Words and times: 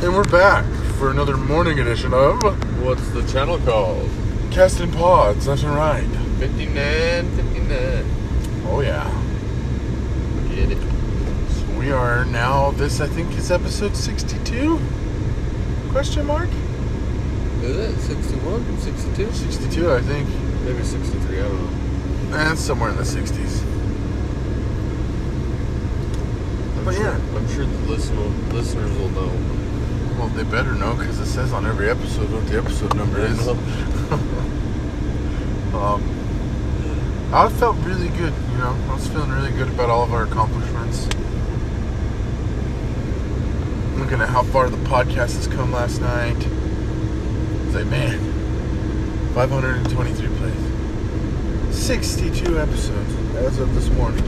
And 0.00 0.14
we're 0.14 0.22
back 0.24 0.64
for 0.98 1.10
another 1.10 1.36
morning 1.36 1.80
edition 1.80 2.14
of 2.14 2.40
What's 2.82 3.08
the 3.10 3.26
channel 3.26 3.58
called? 3.58 4.08
Casting 4.52 4.92
Pods. 4.92 5.46
That's 5.46 5.64
right. 5.64 6.06
59, 6.38 7.36
59. 7.36 8.64
Oh 8.68 8.80
yeah. 8.80 9.10
Get 10.54 10.70
it. 10.70 10.78
So 11.50 11.78
we 11.78 11.90
are 11.90 12.24
now. 12.24 12.70
This 12.70 13.00
I 13.00 13.08
think 13.08 13.36
is 13.36 13.50
episode 13.50 13.96
sixty-two. 13.96 14.78
Question 15.90 16.26
mark? 16.26 16.48
Is 17.62 17.76
it 17.76 17.98
61, 18.00 18.78
62? 18.78 19.32
Sixty-two, 19.32 19.92
I 19.92 20.00
think. 20.00 20.28
Maybe 20.64 20.84
63, 20.84 21.38
I 21.38 21.42
don't 21.42 22.30
know. 22.30 22.36
And 22.36 22.58
somewhere 22.58 22.90
in 22.90 22.96
the 22.96 23.04
sixties. 23.04 23.62
I'm 26.78 26.84
But 26.84 26.94
sure, 26.94 27.02
yeah. 27.04 27.36
I'm 27.36 27.48
sure 27.48 27.66
the 27.66 27.78
listener, 27.90 28.20
listeners 28.54 28.96
will 28.96 29.08
know. 29.10 29.32
Well, 30.18 30.28
they 30.30 30.42
better 30.42 30.74
know 30.74 30.96
because 30.96 31.20
it 31.20 31.26
says 31.26 31.52
on 31.52 31.64
every 31.64 31.88
episode 31.88 32.32
what 32.32 32.44
the 32.48 32.58
episode 32.58 32.92
number 32.96 33.20
is. 33.20 33.46
um, 35.72 36.02
I 37.32 37.48
felt 37.48 37.76
really 37.86 38.08
good. 38.08 38.32
You 38.50 38.58
know, 38.58 38.76
I 38.88 38.94
was 38.94 39.06
feeling 39.06 39.30
really 39.30 39.52
good 39.52 39.68
about 39.68 39.90
all 39.90 40.02
of 40.02 40.12
our 40.12 40.24
accomplishments. 40.24 41.06
Looking 43.96 44.20
at 44.20 44.28
how 44.28 44.42
far 44.42 44.68
the 44.68 44.76
podcast 44.88 45.36
has 45.36 45.46
come 45.46 45.70
last 45.70 46.00
night. 46.00 46.44
It's 47.66 47.76
like, 47.76 47.86
man, 47.86 48.18
523 49.34 50.28
plays, 50.36 51.76
62 51.76 52.58
episodes 52.58 53.14
as 53.36 53.60
of 53.60 53.72
this 53.76 53.88
morning. 53.90 54.24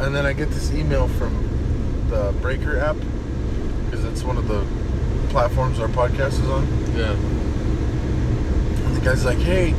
And 0.00 0.14
then 0.14 0.26
I 0.26 0.34
get 0.34 0.50
this 0.50 0.70
email 0.74 1.08
from 1.08 2.06
the 2.10 2.34
Breaker 2.42 2.78
app 2.78 2.96
one 4.28 4.36
of 4.36 4.46
the 4.46 4.62
platforms 5.30 5.80
our 5.80 5.88
podcast 5.88 6.34
is 6.34 6.48
on. 6.50 6.66
Yeah. 6.94 7.12
And 8.86 8.94
the 8.94 9.00
guy's 9.00 9.24
like, 9.24 9.38
hey, 9.38 9.70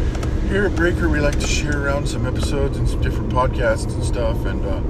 here 0.48 0.66
at 0.66 0.76
Breaker, 0.76 1.08
we 1.08 1.20
like 1.20 1.40
to 1.40 1.46
share 1.46 1.86
around 1.86 2.10
some 2.10 2.26
episodes 2.26 2.76
and 2.80 2.90
some 2.90 3.00
different 3.00 3.32
podcasts 3.32 3.94
and 3.94 4.04
stuff. 4.04 4.46
And 4.46 4.66
uh, 4.66 4.82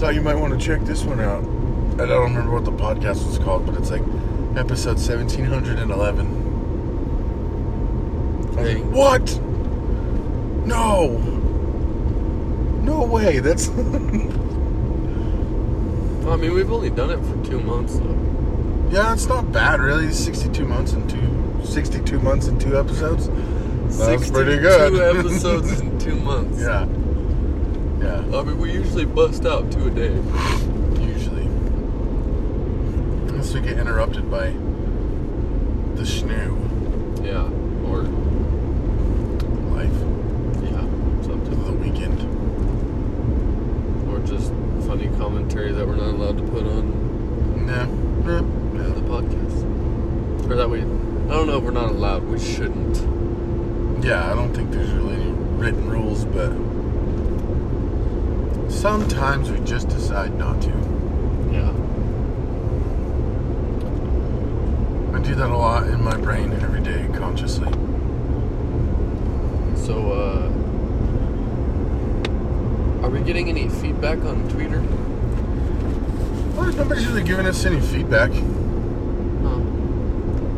thought 0.00 0.16
you 0.16 0.22
might 0.22 0.34
want 0.34 0.58
to 0.58 0.66
check 0.66 0.80
this 0.80 1.04
one 1.04 1.20
out. 1.20 1.44
And 1.44 2.00
I 2.02 2.06
don't 2.06 2.34
remember 2.34 2.50
what 2.50 2.64
the 2.64 2.72
podcast 2.72 3.24
was 3.24 3.38
called, 3.38 3.64
but 3.64 3.76
it's 3.76 3.92
like 3.92 4.02
episode 4.56 4.98
1711. 4.98 6.26
I 8.56 8.60
was 8.60 8.74
like, 8.74 8.82
what? 8.92 9.40
No. 10.66 11.18
No 12.82 13.04
way. 13.04 13.38
That's. 13.38 13.68
Well, 16.26 16.34
I 16.34 16.38
mean, 16.38 16.54
we've 16.54 16.72
only 16.72 16.90
done 16.90 17.10
it 17.10 17.20
for 17.24 17.48
two 17.48 17.60
months, 17.60 18.00
though. 18.00 18.35
Yeah, 18.90 19.12
it's 19.12 19.26
not 19.26 19.50
bad, 19.52 19.80
really. 19.80 20.12
62 20.12 20.64
months 20.66 20.92
and 20.92 21.08
two. 21.08 21.20
62 21.64 22.18
months 22.20 22.46
and 22.46 22.60
two 22.60 22.78
episodes. 22.78 23.28
That's 23.98 24.30
pretty 24.30 24.58
good. 24.58 24.92
Two 24.92 25.02
episodes 25.20 25.80
in 25.80 25.98
two 25.98 26.16
months. 26.16 26.60
Yeah. 26.60 26.86
Yeah. 28.00 28.38
I 28.38 28.42
mean, 28.44 28.58
we 28.58 28.72
usually 28.72 29.04
bust 29.04 29.44
out 29.46 29.70
two 29.72 29.86
a 29.88 29.90
day. 29.90 30.14
Usually. 31.02 31.42
Unless 33.28 33.52
we 33.54 33.60
get 33.60 33.78
interrupted 33.78 34.30
by 34.30 34.50
the 35.96 36.02
snoo 36.02 36.56
Yeah. 37.24 37.48
Or, 37.88 38.02
life 39.74 39.98
yeah, 40.62 40.80
something. 41.24 41.64
the 41.64 41.72
weekend. 41.72 42.20
Or 44.10 44.18
just 44.26 44.52
funny 44.86 45.08
commentary 45.18 45.72
that 45.72 45.86
we're 45.86 45.96
not 45.96 46.08
allowed 46.14 46.36
to 46.38 46.44
put 46.44 46.64
on 46.66 47.66
Nah. 47.66 47.86
Nah. 47.86 48.42
the 48.94 49.00
podcast. 49.02 49.64
Or 50.48 50.54
that 50.54 50.70
we, 50.70 50.78
I 50.80 50.82
don't 50.82 51.48
know 51.48 51.58
if 51.58 51.64
we're 51.64 51.72
not 51.72 51.90
allowed. 51.90 52.22
We 52.22 52.38
shouldn't. 52.38 52.98
Yeah, 54.04 54.30
I 54.30 54.34
don't 54.36 54.54
think 54.54 54.70
there's 54.70 54.90
really 54.92 55.16
any 55.16 55.32
written 55.32 55.90
rules, 55.90 56.24
but 56.24 56.52
sometimes 58.70 59.50
we 59.50 59.58
just 59.64 59.88
decide 59.88 60.38
not 60.38 60.62
to. 60.62 60.68
Yeah. 61.50 61.72
I 65.16 65.20
do 65.20 65.34
that 65.34 65.50
a 65.50 65.56
lot 65.56 65.88
in 65.88 66.00
my 66.00 66.16
brain 66.16 66.52
every 66.52 66.80
day 66.80 67.08
consciously. 67.18 67.72
So, 69.74 70.12
uh, 70.12 70.48
are 73.04 73.10
we 73.10 73.18
getting 73.20 73.48
any 73.48 73.68
feedback 73.68 74.18
on 74.24 74.48
Twitter? 74.48 74.80
Well, 76.54 76.72
nobody's 76.72 77.08
really 77.08 77.24
giving 77.24 77.46
us 77.46 77.64
any 77.64 77.80
feedback. 77.80 78.30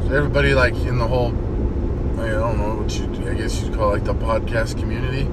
So 0.09 0.15
everybody, 0.15 0.55
like 0.55 0.75
in 0.75 0.97
the 0.99 1.07
whole, 1.07 1.29
I 2.19 2.29
don't 2.31 2.57
know 2.59 2.77
what 2.83 2.99
you, 2.99 3.31
I 3.31 3.35
guess 3.35 3.61
you'd 3.63 3.75
call 3.75 3.93
it, 3.93 3.99
like 3.99 4.05
the 4.05 4.15
podcast 4.15 4.79
community. 4.79 5.25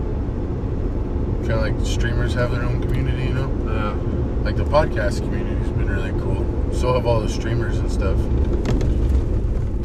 Kind 1.48 1.52
of 1.54 1.62
like 1.62 1.86
streamers 1.86 2.34
have 2.34 2.52
their 2.52 2.64
own 2.64 2.82
community, 2.82 3.24
you 3.24 3.34
know. 3.34 3.50
Yeah. 3.66 3.94
Like 4.44 4.58
the 4.58 4.66
podcast 4.66 5.20
community's 5.20 5.70
been 5.70 5.88
really 5.90 6.12
cool. 6.20 6.46
So 6.74 6.94
have 6.94 7.06
all 7.06 7.22
the 7.22 7.30
streamers 7.30 7.78
and 7.78 7.90
stuff. 7.90 8.18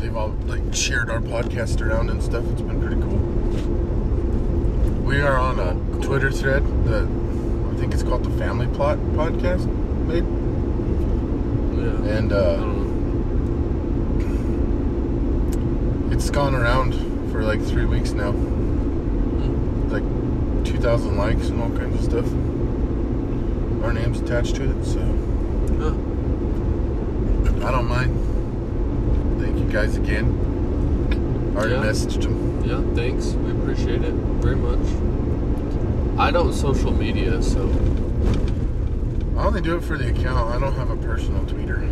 They've 0.01 0.17
all 0.17 0.31
like 0.47 0.75
shared 0.75 1.09
our 1.09 1.21
podcast 1.21 1.81
around 1.81 2.11
and 2.11 2.21
stuff. 2.21 2.45
It's 2.51 2.63
been 2.63 2.81
pretty 2.81 3.01
cool. 3.01 3.19
We 5.05 5.21
are 5.21 5.37
on 5.39 5.61
a 5.61 5.75
Cool. 5.93 6.03
Twitter 6.03 6.33
thread 6.33 6.65
that 6.87 7.05
I 7.05 7.77
think 7.79 7.95
it's 7.95 8.03
called 8.03 8.25
the 8.25 8.31
Family 8.39 8.67
Plot 8.75 8.99
Podcast, 9.15 9.67
made, 10.07 10.25
Yeah. 11.79 12.17
and 12.19 12.33
uh, 12.33 12.57
don't 12.57 12.75
know. 12.75 12.81
It's 16.21 16.29
gone 16.29 16.55
around 16.55 16.93
for 17.33 17.43
like 17.43 17.63
three 17.63 17.87
weeks 17.87 18.11
now. 18.13 18.33
Hmm. 18.33 19.91
Like 19.91 20.05
2,000 20.67 21.17
likes 21.17 21.49
and 21.49 21.63
all 21.63 21.71
kinds 21.71 21.97
of 21.97 22.05
stuff. 22.05 22.27
Our 23.83 23.95
name's 23.95 24.21
attached 24.21 24.57
to 24.57 24.65
it, 24.65 24.85
so. 24.85 25.01
Huh. 25.81 25.95
I 27.67 27.71
don't 27.71 27.89
mind. 27.89 29.41
Thank 29.41 29.59
you 29.61 29.65
guys 29.73 29.97
again. 29.97 31.55
Already 31.57 31.73
Yeah. 31.77 31.85
messaged 31.85 32.21
them. 32.23 32.65
Yeah, 32.67 32.83
thanks. 32.95 33.29
We 33.33 33.53
appreciate 33.53 34.03
it 34.03 34.13
very 34.43 34.57
much. 34.57 34.87
I 36.19 36.31
don't 36.31 36.53
social 36.53 36.93
media, 36.93 37.43
so 37.43 37.63
I 39.39 39.47
only 39.47 39.63
do 39.63 39.75
it 39.77 39.85
for 39.85 39.97
the 39.97 40.11
account. 40.11 40.55
I 40.55 40.59
don't 40.61 40.75
have 40.75 40.91
a 40.91 40.97
personal 40.97 41.47
Twitter. 41.47 41.81
yeah. 41.81 41.91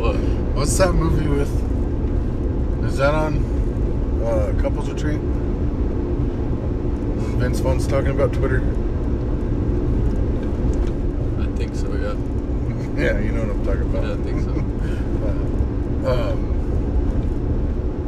what? 0.00 0.16
What's 0.60 0.76
that 0.76 0.92
movie 0.92 1.26
with? 1.26 1.48
Is 2.84 2.98
that 2.98 3.14
on 3.14 3.38
uh, 4.22 4.52
Couples 4.60 4.90
Retreat? 4.90 5.18
Vince 7.38 7.60
Vaughn's 7.60 7.86
talking 7.86 8.10
about 8.10 8.34
Twitter? 8.34 8.60
I 11.40 11.46
think 11.56 11.74
so. 11.74 11.86
Yeah. 11.94 12.12
yeah, 13.02 13.18
you 13.20 13.32
know 13.32 13.46
what 13.46 13.56
I'm 13.56 13.64
talking 13.64 13.84
about. 13.84 14.04
Yeah, 14.04 14.12
I 14.12 14.16
think 14.18 14.42
so. 14.42 14.52
Uh, 16.06 16.32
um, 16.32 16.40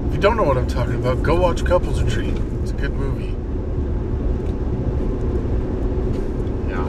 if 0.09 0.15
you 0.15 0.21
don't 0.21 0.37
know 0.37 0.43
what 0.43 0.59
I'm 0.59 0.69
talking 0.69 0.97
about, 0.97 1.23
go 1.23 1.35
watch 1.41 1.65
Couples 1.65 2.03
Retreat. 2.03 2.37
It's 2.61 2.73
a 2.73 2.75
good 2.75 2.93
movie. 2.93 3.35
Yeah. 6.69 6.87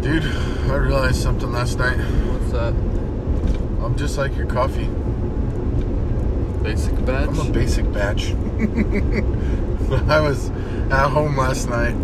Dude, 0.00 0.24
I 0.70 0.76
realized 1.00 1.22
something 1.22 1.50
last 1.50 1.78
night. 1.78 1.96
What's 1.96 2.52
that? 2.52 2.74
I'm 3.82 3.96
just 3.96 4.18
like 4.18 4.36
your 4.36 4.44
coffee. 4.46 4.84
Basic 6.62 6.94
batch? 7.06 7.28
I'm 7.30 7.38
a 7.40 7.50
basic 7.50 7.90
batch. 7.90 8.32
I 10.10 10.20
was 10.20 10.50
at 10.90 11.08
home 11.08 11.38
last 11.38 11.70
night, 11.70 11.94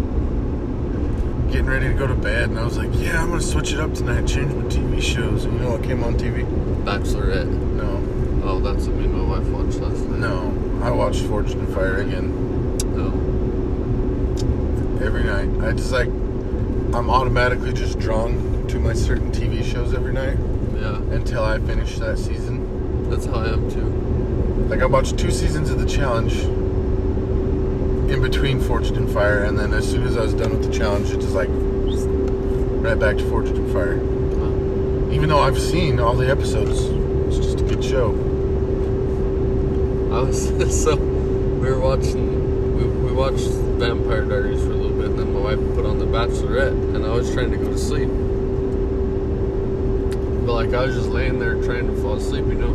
getting 1.50 1.66
ready 1.66 1.88
to 1.88 1.92
go 1.94 2.06
to 2.06 2.14
bed, 2.14 2.48
and 2.48 2.58
I 2.58 2.64
was 2.64 2.78
like, 2.78 2.88
"Yeah, 2.94 3.22
I'm 3.22 3.28
gonna 3.28 3.42
switch 3.42 3.74
it 3.74 3.80
up 3.80 3.92
tonight, 3.92 4.26
change 4.26 4.54
my 4.54 4.64
TV 4.64 5.02
shows." 5.02 5.44
And 5.44 5.52
you 5.54 5.60
know 5.60 5.72
what 5.72 5.82
came 5.82 6.02
on 6.02 6.14
TV? 6.16 6.46
Bachelorette. 6.84 7.48
No, 7.76 8.02
Oh, 8.48 8.60
that's 8.60 8.86
what 8.86 8.96
me 8.96 9.04
and 9.04 9.12
my 9.14 9.36
wife 9.38 9.46
watched 9.48 9.78
last 9.80 10.06
night. 10.08 10.20
no. 10.20 10.54
I 10.82 10.90
watched 10.90 11.22
Forged 11.24 11.52
in 11.58 11.66
Fire 11.74 11.98
again 11.98 12.78
No. 12.96 13.08
every 15.04 15.24
night. 15.24 15.50
I 15.68 15.72
just 15.72 15.92
like, 15.92 16.08
I'm 16.08 17.10
automatically 17.10 17.72
just 17.74 17.98
drawn 17.98 18.45
to 18.68 18.78
my 18.80 18.92
certain 18.92 19.30
TV 19.30 19.62
shows 19.64 19.94
every 19.94 20.12
night 20.12 20.36
Yeah. 20.74 20.96
until 21.14 21.44
I 21.44 21.58
finish 21.58 21.98
that 21.98 22.18
season. 22.18 23.08
That's 23.08 23.26
how 23.26 23.36
I 23.40 23.48
am 23.48 23.70
too. 23.70 23.86
Like 24.68 24.80
I 24.80 24.86
watched 24.86 25.18
two 25.18 25.30
seasons 25.30 25.70
of 25.70 25.78
the 25.80 25.86
challenge 25.86 26.34
in 28.10 28.20
between 28.22 28.60
Forged 28.60 28.96
in 28.96 29.06
Fire, 29.08 29.44
and 29.44 29.58
then 29.58 29.72
as 29.72 29.88
soon 29.88 30.02
as 30.04 30.16
I 30.16 30.22
was 30.22 30.34
done 30.34 30.50
with 30.50 30.64
the 30.64 30.76
challenge, 30.76 31.10
it 31.10 31.20
just 31.20 31.34
like 31.34 31.48
right 31.50 32.98
back 32.98 33.16
to 33.18 33.28
Forged 33.28 33.54
in 33.56 33.72
Fire. 33.72 33.98
Huh. 33.98 35.12
Even 35.12 35.28
though 35.28 35.40
I've 35.40 35.60
seen 35.60 36.00
all 36.00 36.14
the 36.14 36.28
episodes, 36.28 36.80
it's 37.28 37.36
just 37.44 37.60
a 37.60 37.64
good 37.64 37.84
show. 37.84 38.10
I 40.12 40.20
was 40.20 40.48
so 40.82 40.96
we 40.96 41.70
were 41.70 41.78
watching 41.80 42.76
we, 42.76 42.84
we 42.84 43.12
watched 43.12 43.48
Vampire 43.78 44.24
Diaries 44.24 44.60
for 44.62 44.72
a 44.72 44.76
little 44.76 44.96
bit, 44.96 45.06
and 45.10 45.18
then 45.18 45.32
my 45.32 45.40
wife 45.40 45.74
put 45.74 45.86
on 45.86 45.98
The 45.98 46.06
Bachelorette, 46.06 46.94
and 46.94 47.04
I 47.06 47.10
was 47.10 47.32
trying 47.32 47.50
to 47.52 47.56
go 47.56 47.70
to 47.70 47.78
sleep. 47.78 48.08
But 50.46 50.54
like 50.54 50.72
I 50.74 50.86
was 50.86 50.94
just 50.94 51.08
laying 51.08 51.40
there 51.40 51.60
trying 51.60 51.88
to 51.88 51.96
fall 52.00 52.14
asleep, 52.14 52.46
you 52.46 52.54
know. 52.54 52.72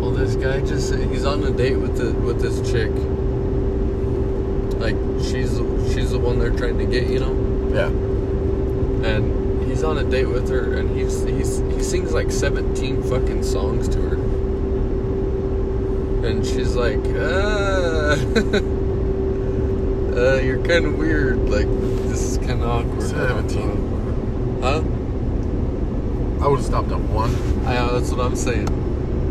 Well, 0.00 0.12
this 0.12 0.34
guy 0.34 0.60
just—he's 0.60 1.26
on 1.26 1.44
a 1.44 1.50
date 1.50 1.76
with 1.76 1.98
the 1.98 2.14
with 2.14 2.40
this 2.40 2.58
chick. 2.70 2.90
Like 4.80 4.96
she's 5.22 5.58
she's 5.92 6.12
the 6.12 6.18
one 6.18 6.38
they're 6.38 6.56
trying 6.56 6.78
to 6.78 6.86
get, 6.86 7.08
you 7.08 7.20
know. 7.20 7.34
Yeah. 7.74 7.88
And 9.06 9.62
he's 9.68 9.84
on 9.84 9.98
a 9.98 10.04
date 10.04 10.24
with 10.24 10.48
her, 10.48 10.78
and 10.78 10.96
he's 10.96 11.22
he's 11.24 11.58
he 11.58 11.82
sings 11.82 12.14
like 12.14 12.32
seventeen 12.32 13.02
fucking 13.02 13.42
songs 13.42 13.86
to 13.90 14.00
her. 14.00 14.16
And 16.26 16.46
she's 16.46 16.76
like, 16.76 17.04
uh, 17.04 18.16
uh 20.18 20.40
you're 20.40 20.62
kind 20.64 20.86
of 20.86 20.96
weird. 20.96 21.46
Like 21.50 21.68
this 22.08 22.22
is 22.22 22.38
kind 22.38 22.62
of 22.62 22.70
awkward. 22.70 23.02
Seventeen. 23.02 24.60
Huh? 24.62 24.82
I 26.40 26.48
would 26.48 26.56
have 26.58 26.66
stopped 26.66 26.90
at 26.92 27.00
one. 27.00 27.34
I 27.66 27.74
know 27.74 27.98
that's 27.98 28.10
what 28.12 28.20
I'm 28.24 28.36
saying. 28.36 28.68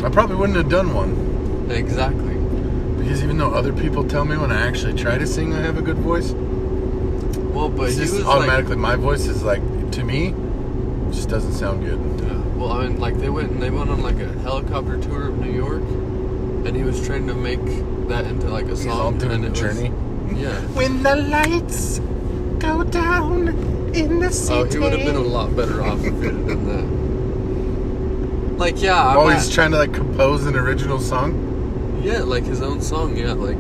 I 0.04 0.10
probably 0.10 0.36
wouldn't 0.36 0.58
have 0.58 0.70
done 0.70 0.94
one. 0.94 1.68
Exactly. 1.72 2.36
Because 2.98 3.24
even 3.24 3.38
though 3.38 3.52
other 3.54 3.72
people 3.74 4.04
tell 4.08 4.26
me 4.26 4.38
when 4.38 4.52
I 4.52 4.68
actually 4.68 4.94
try 4.94 5.18
to 5.18 5.26
sing 5.28 5.54
I 5.54 5.62
have 5.62 5.78
a 5.78 5.82
good 5.82 5.98
voice, 5.98 6.32
Well, 7.54 7.70
but 7.70 7.90
it's 7.90 7.98
just 7.98 8.14
was 8.16 8.26
automatically 8.26 8.76
my 8.76 8.96
voice 8.96 9.28
is 9.28 9.44
like 9.44 9.62
to 9.92 10.04
me 10.04 10.34
just 11.12 11.30
doesn't 11.30 11.54
sound 11.54 11.86
good. 11.86 12.00
yeah. 12.28 12.38
well, 12.58 12.72
I 12.74 12.88
mean, 12.88 13.00
like 13.00 13.18
they 13.20 13.30
went 13.30 13.52
and 13.52 13.62
they 13.62 13.70
went 13.70 13.90
on 13.90 14.02
like 14.02 14.20
a 14.20 14.28
helicopter 14.40 14.98
tour 15.00 15.28
of 15.30 15.38
New 15.40 15.52
York, 15.52 15.82
and 16.66 16.76
he 16.76 16.84
was 16.84 17.06
trying 17.06 17.28
to 17.28 17.36
make 17.36 17.64
that 18.10 18.26
into 18.26 18.48
like 18.50 18.66
a 18.66 18.70
He's 18.70 18.88
all 18.88 19.12
song, 19.12 19.18
doing 19.20 19.32
and 19.34 19.44
the 19.44 19.48
it 19.48 19.52
was- 19.52 19.60
journey. 19.60 19.92
yeah. 20.42 20.60
When 20.74 21.04
the 21.04 21.16
lights 21.16 22.00
go 22.60 22.84
down 22.84 23.50
in 23.94 24.20
the 24.20 24.32
city. 24.32 24.60
Oh, 24.60 24.66
he 24.66 24.80
would 24.80 24.92
have 24.94 25.06
been 25.06 25.16
a 25.16 25.20
lot 25.22 25.56
better 25.56 25.82
off 25.84 26.00
if 26.04 26.14
he 26.20 26.26
had 26.26 26.48
done 26.48 26.66
that. 26.68 26.95
Like, 28.58 28.82
yeah, 28.82 29.10
I'm 29.10 29.18
Oh, 29.18 29.30
at- 29.30 29.36
he's 29.36 29.50
trying 29.50 29.72
to 29.72 29.78
like 29.78 29.94
compose 29.94 30.46
an 30.46 30.56
original 30.56 31.00
song. 31.00 32.00
yeah, 32.04 32.20
like 32.20 32.46
his 32.46 32.62
own 32.62 32.82
song. 32.82 33.18
Yeah, 33.18 33.34
like 33.34 33.58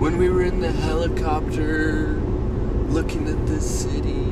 when 0.00 0.16
we 0.18 0.28
were 0.30 0.42
in 0.42 0.60
the 0.60 0.70
helicopter 0.72 2.20
looking 2.88 3.28
at 3.28 3.46
the 3.46 3.60
city, 3.60 4.26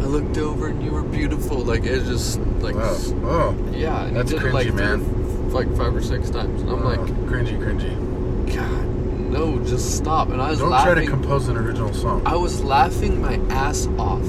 I 0.00 0.06
looked 0.06 0.38
over 0.38 0.68
and 0.68 0.82
you 0.82 0.90
were 0.92 1.02
beautiful. 1.02 1.58
Like 1.58 1.84
it 1.84 2.04
just 2.04 2.38
like, 2.60 2.74
Wow. 2.74 2.96
Oh, 3.24 3.54
yeah, 3.72 4.04
and 4.06 4.16
That's 4.16 4.30
did 4.30 4.42
it 4.42 4.54
like 4.54 4.66
cringy, 4.68 4.74
man. 4.74 5.04
three- 5.04 5.52
like 5.52 5.76
five 5.76 5.94
or 5.94 6.00
six 6.02 6.30
times, 6.30 6.62
and 6.62 6.70
I'm 6.70 6.82
oh, 6.82 6.88
like, 6.88 7.00
cringy, 7.28 7.58
cringy. 7.60 8.54
God, 8.54 8.86
no, 9.30 9.58
just 9.66 9.96
stop. 9.98 10.30
And 10.30 10.40
I 10.40 10.48
was 10.48 10.60
Don't 10.60 10.70
laughing. 10.70 10.94
try 10.94 11.04
to 11.04 11.10
compose 11.10 11.48
an 11.48 11.58
original 11.58 11.92
song. 11.92 12.22
I 12.24 12.36
was 12.36 12.64
laughing 12.64 13.20
my 13.20 13.34
ass 13.50 13.86
off. 13.98 14.24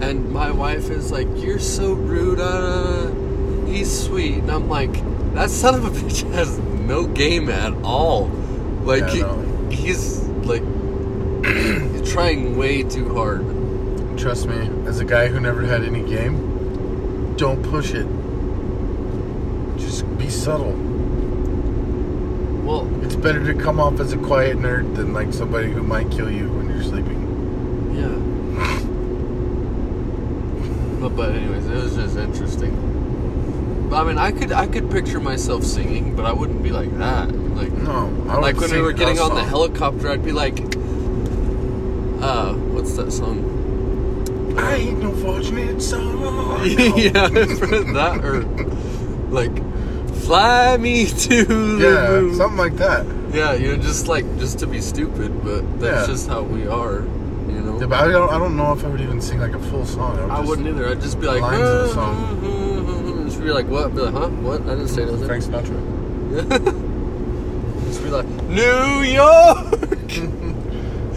And 0.00 0.30
my 0.30 0.50
wife 0.50 0.90
is 0.90 1.10
like, 1.12 1.28
You're 1.36 1.58
so 1.58 1.92
rude. 1.92 2.38
Uh, 2.40 3.10
he's 3.66 3.90
sweet. 4.06 4.34
And 4.38 4.50
I'm 4.50 4.68
like, 4.68 4.92
That 5.34 5.50
son 5.50 5.74
of 5.74 5.84
a 5.84 5.90
bitch 6.00 6.30
has 6.32 6.58
no 6.58 7.06
game 7.06 7.48
at 7.48 7.72
all. 7.82 8.28
Like, 8.84 9.02
Yeah, 9.02 9.10
he, 9.10 9.20
no. 9.20 9.68
he's 9.70 10.22
like, 10.44 10.62
he's 11.44 12.12
trying 12.12 12.56
way 12.56 12.82
too 12.82 13.14
hard. 13.14 13.44
Trust 14.18 14.46
me, 14.48 14.56
as 14.86 14.98
a 15.00 15.04
guy 15.04 15.28
who 15.28 15.38
never 15.40 15.62
had 15.62 15.82
any 15.84 16.02
game, 16.08 17.34
don't 17.36 17.62
push 17.62 17.92
it. 17.94 18.06
Just 19.78 20.04
be 20.18 20.28
subtle. 20.30 20.72
Well, 22.64 22.88
It's 23.04 23.14
better 23.16 23.44
to 23.52 23.54
come 23.60 23.78
off 23.80 24.00
as 24.00 24.12
a 24.12 24.16
quiet 24.18 24.56
nerd 24.58 24.96
than 24.96 25.12
like 25.12 25.32
somebody 25.32 25.70
who 25.70 25.82
might 25.82 26.10
kill 26.10 26.30
you 26.30 26.48
when 26.52 26.68
you're 26.68 26.82
sleeping. 26.82 27.18
yeah. 27.94 28.16
But, 31.00 31.10
but 31.16 31.34
anyways, 31.34 31.66
it 31.66 31.74
was 31.74 31.94
just 31.94 32.16
interesting. 32.16 32.72
I 33.92 34.04
mean, 34.04 34.18
I 34.18 34.32
could 34.32 34.52
I 34.52 34.66
could 34.66 34.90
picture 34.90 35.18
myself 35.20 35.64
singing, 35.64 36.14
but 36.14 36.26
I 36.26 36.32
wouldn't 36.32 36.62
be 36.62 36.70
like 36.70 36.96
that. 36.98 37.30
Like, 37.32 37.72
No, 37.72 38.06
like 38.40 38.56
when 38.60 38.70
we 38.70 38.82
were 38.82 38.92
getting 38.92 39.18
on 39.18 39.34
the 39.34 39.44
helicopter, 39.44 40.10
I'd 40.10 40.24
be 40.24 40.32
like, 40.32 40.58
uh, 42.22 42.52
what's 42.54 42.92
that 42.96 43.10
song? 43.12 43.54
I 44.58 44.74
ain't 44.76 44.98
no 45.02 45.12
fortunate 45.14 45.80
son. 45.80 46.18
yeah, 46.96 47.28
that 47.28 48.20
or 48.24 48.42
like, 49.30 49.56
fly 50.24 50.76
me 50.76 51.06
to 51.06 51.44
the 51.44 51.78
Yeah, 51.82 52.08
moon. 52.20 52.34
something 52.34 52.58
like 52.58 52.76
that. 52.76 53.06
Yeah, 53.32 53.54
you 53.54 53.68
know, 53.76 53.82
just 53.82 54.08
like 54.08 54.24
just 54.38 54.58
to 54.60 54.66
be 54.66 54.80
stupid, 54.80 55.42
but 55.44 55.80
that's 55.80 56.06
Yeah. 56.08 56.12
just 56.12 56.28
how 56.28 56.42
we 56.42 56.66
are. 56.66 57.02
Yeah, 57.80 57.86
but 57.86 57.92
I 58.00 58.08
don't, 58.08 58.30
I 58.32 58.38
don't 58.38 58.56
know 58.56 58.72
if 58.72 58.84
I 58.84 58.88
would 58.88 59.00
even 59.00 59.20
sing 59.20 59.38
like 59.40 59.54
a 59.54 59.58
full 59.58 59.86
song. 59.86 60.18
I, 60.18 60.22
would 60.22 60.30
I 60.30 60.36
just, 60.38 60.48
wouldn't 60.48 60.68
either. 60.68 60.88
I'd 60.88 61.00
just 61.00 61.20
be 61.20 61.26
like, 61.26 61.40
lines 61.42 61.60
of 61.62 61.68
the 61.68 61.84
uh, 61.84 61.94
song. 61.94 62.16
Hmm, 62.36 62.46
hmm, 62.84 63.12
hmm, 63.12 63.24
just 63.28 63.40
be 63.40 63.50
like, 63.50 63.66
what? 63.68 63.94
Be 63.94 64.00
like, 64.02 64.14
huh? 64.14 64.28
What? 64.28 64.62
I 64.62 64.70
didn't 64.70 64.88
say 64.88 65.04
nothing. 65.04 65.26
Frank 65.26 65.44
Sinatra. 65.44 65.78
just 67.86 68.02
be 68.02 68.10
like, 68.10 68.26
New 68.48 69.02
York. 69.02 69.74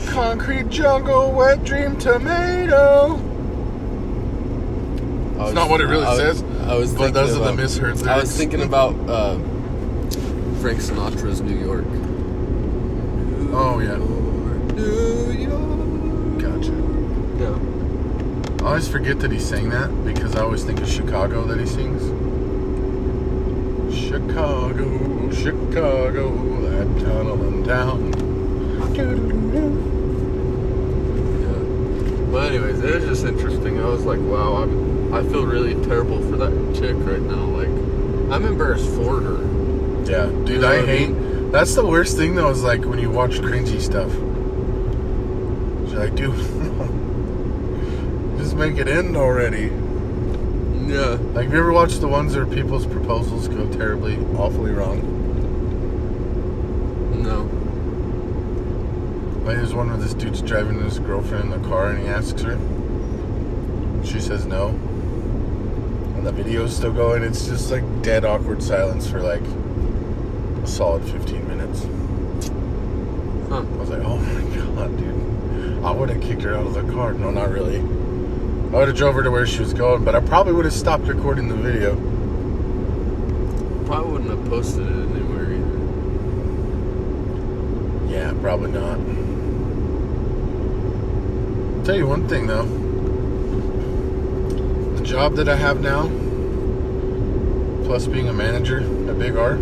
Concrete 0.13 0.69
jungle, 0.69 1.31
wet 1.31 1.63
dream 1.63 1.97
tomato. 1.97 3.19
I 5.39 5.43
was- 5.45 5.53
not 5.53 5.69
what 5.69 5.81
it 5.81 5.85
really 5.87 6.05
I 6.05 6.09
was- 6.09 6.37
says, 6.39 6.43
I 6.67 6.75
was 6.75 6.91
But 6.93 6.97
thinking 6.99 7.13
those 7.15 7.31
are 7.31 7.33
the 7.35 7.41
about- 7.41 7.55
misheard 7.55 7.83
lyrics. 7.95 8.03
I 8.07 8.17
was 8.19 8.37
thinking 8.37 8.61
about 8.61 8.93
uh, 9.09 9.35
Frank 10.61 10.79
Sinatra's 10.79 11.41
New 11.41 11.57
York. 11.57 11.85
Oh, 13.53 13.79
yeah. 13.79 13.97
New 14.75 15.31
York. 15.31 15.70
Gotcha. 16.61 16.73
Yeah. 17.39 17.57
I 18.63 18.67
always 18.69 18.87
forget 18.87 19.19
that 19.21 19.31
he 19.31 19.39
sang 19.39 19.69
that 19.71 19.89
because 20.05 20.35
I 20.35 20.41
always 20.41 20.63
think 20.63 20.79
of 20.79 20.87
Chicago 20.87 21.43
that 21.45 21.59
he 21.59 21.65
sings. 21.65 22.03
Chicago, 23.95 25.31
Chicago, 25.31 26.61
that 26.61 26.85
tunnel 27.03 27.37
tunneling 27.37 27.63
town. 27.63 28.13
Yeah. 28.93 29.05
But 32.31 32.51
anyways, 32.51 32.79
it 32.83 32.95
was 32.95 33.05
just 33.05 33.25
interesting. 33.25 33.79
I 33.81 33.85
was 33.85 34.05
like, 34.05 34.19
wow, 34.19 34.57
I'm, 34.57 35.13
I 35.13 35.23
feel 35.23 35.45
really 35.45 35.73
terrible 35.85 36.21
for 36.29 36.37
that 36.37 36.51
chick 36.75 36.95
right 36.97 37.21
now. 37.21 37.43
Like, 37.45 37.67
I'm 38.31 38.45
embarrassed 38.45 38.89
for 38.91 39.19
her. 39.21 39.37
Yeah, 40.09 40.27
dude, 40.27 40.49
You 40.49 40.57
know 40.59 40.71
I 40.71 40.79
what 40.79 40.89
I 40.89 40.97
hate. 40.97 41.51
That's 41.51 41.75
the 41.75 41.85
worst 41.85 42.15
thing 42.15 42.35
though. 42.35 42.49
Is 42.49 42.63
like 42.63 42.85
when 42.85 42.99
you 42.99 43.09
watch 43.09 43.39
cringy 43.39 43.81
stuff. 43.81 44.11
Like, 46.01 46.15
dude, 46.15 46.35
just 48.39 48.55
make 48.55 48.77
it 48.77 48.87
end 48.87 49.15
already. 49.15 49.67
Yeah. 50.91 51.19
Like, 51.35 51.43
have 51.43 51.53
you 51.53 51.59
ever 51.59 51.71
watched 51.71 52.01
the 52.01 52.07
ones 52.07 52.35
where 52.35 52.47
people's 52.47 52.87
proposals 52.87 53.47
go 53.47 53.71
terribly, 53.71 54.17
awfully 54.35 54.71
wrong? 54.71 54.99
No. 57.21 57.43
Like, 59.45 59.57
there's 59.57 59.75
one 59.75 59.89
where 59.89 59.97
this 59.97 60.15
dude's 60.15 60.41
driving 60.41 60.81
his 60.81 60.97
girlfriend 60.97 61.53
in 61.53 61.61
the 61.61 61.69
car 61.69 61.91
and 61.91 62.01
he 62.01 62.07
asks 62.07 62.41
her. 62.41 62.57
She 64.03 64.19
says 64.19 64.47
no. 64.47 64.69
And 64.69 66.25
the 66.25 66.31
video's 66.31 66.75
still 66.75 66.93
going. 66.93 67.21
It's 67.21 67.45
just 67.45 67.69
like 67.69 67.83
dead 68.01 68.25
awkward 68.25 68.63
silence 68.63 69.07
for 69.07 69.21
like 69.21 69.43
a 70.63 70.65
solid 70.65 71.03
15 71.03 71.47
minutes. 71.47 71.85
Huh. 73.51 73.57
I 73.57 73.63
was 73.75 73.89
like, 73.89 74.01
oh 74.05 74.15
my 74.15 74.41
god, 74.55 74.97
dude. 74.97 75.83
I 75.83 75.91
would 75.91 76.09
have 76.09 76.21
kicked 76.21 76.43
her 76.43 76.55
out 76.55 76.67
of 76.67 76.73
the 76.73 76.89
car. 76.93 77.11
No, 77.11 77.31
not 77.31 77.49
really. 77.49 77.79
I 77.79 78.77
would 78.77 78.87
have 78.87 78.95
drove 78.95 79.15
her 79.15 79.23
to 79.23 79.29
where 79.29 79.45
she 79.45 79.59
was 79.59 79.73
going, 79.73 80.05
but 80.05 80.15
I 80.15 80.21
probably 80.21 80.53
would 80.53 80.63
have 80.63 80.73
stopped 80.73 81.03
recording 81.03 81.49
the 81.49 81.55
video. 81.55 81.97
Probably 83.85 84.09
wouldn't 84.09 84.29
have 84.29 84.45
posted 84.47 84.87
it 84.87 84.93
anywhere 84.93 85.51
either. 85.51 85.79
Yeah, 88.09 88.33
probably 88.39 88.71
not. 88.71 88.97
tell 91.85 91.97
you 91.97 92.07
one 92.07 92.29
thing 92.29 92.47
though. 92.47 92.63
The 94.95 95.03
job 95.03 95.35
that 95.35 95.49
I 95.49 95.57
have 95.57 95.81
now, 95.81 96.03
plus 97.83 98.07
being 98.07 98.29
a 98.29 98.33
manager 98.33 98.79
at 99.09 99.19
Big 99.19 99.35
R, 99.35 99.57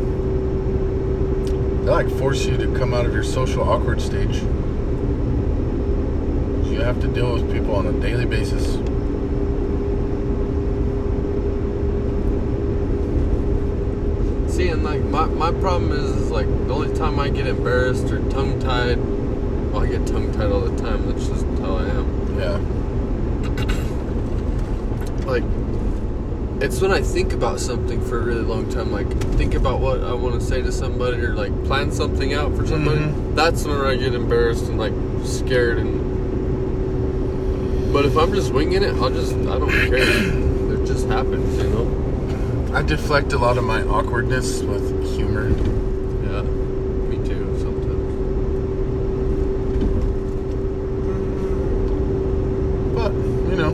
they 1.83 1.91
like 1.91 2.09
force 2.09 2.45
you 2.45 2.57
to 2.57 2.67
come 2.77 2.93
out 2.93 3.05
of 3.05 3.13
your 3.13 3.23
social 3.23 3.63
awkward 3.63 4.01
stage. 4.01 4.37
You 6.69 6.81
have 6.81 6.99
to 7.01 7.07
deal 7.07 7.33
with 7.33 7.51
people 7.51 7.75
on 7.75 7.87
a 7.87 7.93
daily 7.93 8.25
basis. 8.25 8.75
See, 14.55 14.67
and 14.67 14.83
like 14.83 15.01
my, 15.03 15.25
my 15.25 15.51
problem 15.59 15.91
is, 15.91 16.11
is 16.17 16.31
like 16.31 16.47
the 16.67 16.73
only 16.73 16.93
time 16.95 17.19
I 17.19 17.29
get 17.29 17.47
embarrassed 17.47 18.11
or 18.11 18.19
tongue 18.29 18.59
tied, 18.59 18.97
well, 19.71 19.83
I 19.83 19.87
get 19.87 20.05
tongue 20.05 20.31
tied 20.33 20.51
all 20.51 20.61
the 20.61 20.77
time. 20.81 21.05
That's 21.07 21.27
just 21.27 21.45
how 21.59 21.77
I 21.77 21.85
am. 21.85 22.39
Yeah. 22.39 22.59
Like 25.25 25.43
It's 26.61 26.81
when 26.81 26.91
I 26.91 27.01
think 27.01 27.31
about 27.31 27.59
something 27.61 28.01
for 28.01 28.19
a 28.19 28.23
really 28.23 28.41
long 28.41 28.69
time, 28.69 28.91
like 28.91 29.07
think 29.37 29.55
about 29.55 29.79
what 29.79 30.03
I 30.03 30.11
want 30.13 30.35
to 30.35 30.45
say 30.45 30.61
to 30.61 30.71
somebody 30.73 31.21
or 31.21 31.33
like 31.33 31.53
plan 31.65 31.89
something 31.89 32.33
out 32.33 32.53
for 32.55 32.67
somebody. 32.67 32.99
Mhm. 32.99 33.33
That's 33.33 33.63
when 33.65 33.77
I 33.77 33.95
get 33.95 34.13
embarrassed 34.13 34.65
and 34.65 34.77
like 34.77 34.93
scared 35.23 35.77
and. 35.77 36.07
But 37.93 38.05
if 38.05 38.17
I'm 38.17 38.33
just 38.33 38.51
winging 38.51 38.83
it, 38.83 38.93
I'll 38.95 39.09
just 39.09 39.33
I 39.33 39.57
don't 39.57 39.69
care. 39.69 39.95
It 40.73 40.85
just 40.85 41.07
happens, 41.07 41.57
you 41.57 41.69
know. 41.69 41.87
I 42.73 42.81
deflect 42.83 43.31
a 43.33 43.37
lot 43.37 43.57
of 43.57 43.63
my 43.63 43.81
awkwardness 43.83 44.61
with 44.61 45.15
humor. 45.15 45.47
Yeah, 45.49 46.41
me 46.41 47.17
too. 47.25 47.47
Sometimes. 47.57 48.05
But, 52.95 53.11
you 53.49 53.55
know, 53.55 53.73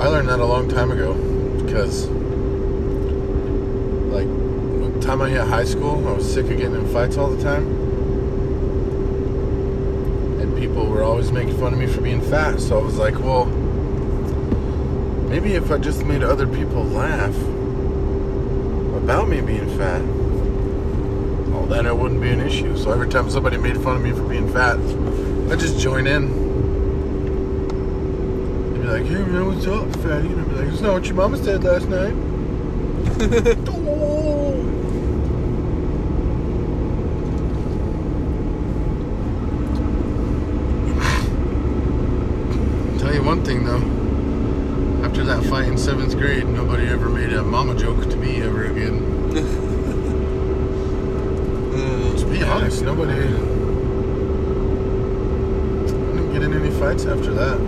I 0.00 0.06
learned 0.08 0.21
that 0.32 0.40
a 0.40 0.46
long 0.46 0.66
time 0.66 0.90
ago 0.90 1.12
because, 1.62 2.06
like, 4.08 4.26
the 4.94 5.00
time 5.02 5.20
I 5.20 5.28
hit 5.28 5.42
high 5.42 5.64
school, 5.64 6.08
I 6.08 6.12
was 6.12 6.32
sick 6.32 6.46
of 6.46 6.56
getting 6.56 6.74
in 6.74 6.90
fights 6.90 7.18
all 7.18 7.28
the 7.28 7.42
time. 7.42 7.66
And 10.40 10.56
people 10.56 10.86
were 10.86 11.02
always 11.02 11.30
making 11.32 11.58
fun 11.58 11.74
of 11.74 11.78
me 11.78 11.86
for 11.86 12.00
being 12.00 12.22
fat. 12.22 12.60
So 12.60 12.78
I 12.78 12.82
was 12.82 12.96
like, 12.96 13.18
well, 13.18 13.44
maybe 15.28 15.52
if 15.52 15.70
I 15.70 15.76
just 15.76 16.02
made 16.06 16.22
other 16.22 16.46
people 16.46 16.82
laugh 16.82 17.36
about 19.02 19.28
me 19.28 19.42
being 19.42 19.68
fat, 19.76 20.00
well, 21.50 21.66
then 21.66 21.84
it 21.84 21.94
wouldn't 21.94 22.22
be 22.22 22.30
an 22.30 22.40
issue. 22.40 22.74
So 22.78 22.90
every 22.90 23.10
time 23.10 23.28
somebody 23.28 23.58
made 23.58 23.76
fun 23.82 23.96
of 23.96 24.02
me 24.02 24.12
for 24.12 24.26
being 24.26 24.50
fat, 24.50 24.78
I 25.52 25.56
just 25.56 25.78
join 25.78 26.06
in. 26.06 26.41
Like, 28.92 29.06
hey 29.06 29.24
man, 29.24 29.46
what's 29.46 29.66
up, 29.66 29.90
fatty? 30.02 30.28
And 30.28 30.38
I'd 30.38 30.48
be 30.50 30.54
like, 30.54 30.68
it's 30.68 30.82
not 30.82 30.92
what 30.92 31.06
your 31.06 31.14
mama 31.14 31.38
said 31.38 31.64
last 31.64 31.88
night. 31.88 32.12
Oh. 33.74 34.52
Tell 42.98 43.14
you 43.14 43.22
one 43.22 43.42
thing 43.46 43.64
though. 43.64 43.80
After 45.06 45.24
that 45.24 45.42
fight 45.44 45.68
in 45.68 45.78
seventh 45.78 46.18
grade, 46.18 46.44
nobody 46.46 46.86
ever 46.88 47.08
made 47.08 47.32
a 47.32 47.42
mama 47.42 47.74
joke 47.74 48.10
to 48.10 48.16
me 48.18 48.42
ever 48.42 48.66
again. 48.66 48.98
To 52.18 52.26
be 52.26 52.42
honest, 52.42 52.82
nobody. 52.82 53.12
I 53.12 53.16
didn't 56.12 56.32
get 56.34 56.42
in 56.42 56.52
any 56.52 56.70
fights 56.78 57.06
after 57.06 57.32
that. 57.32 57.58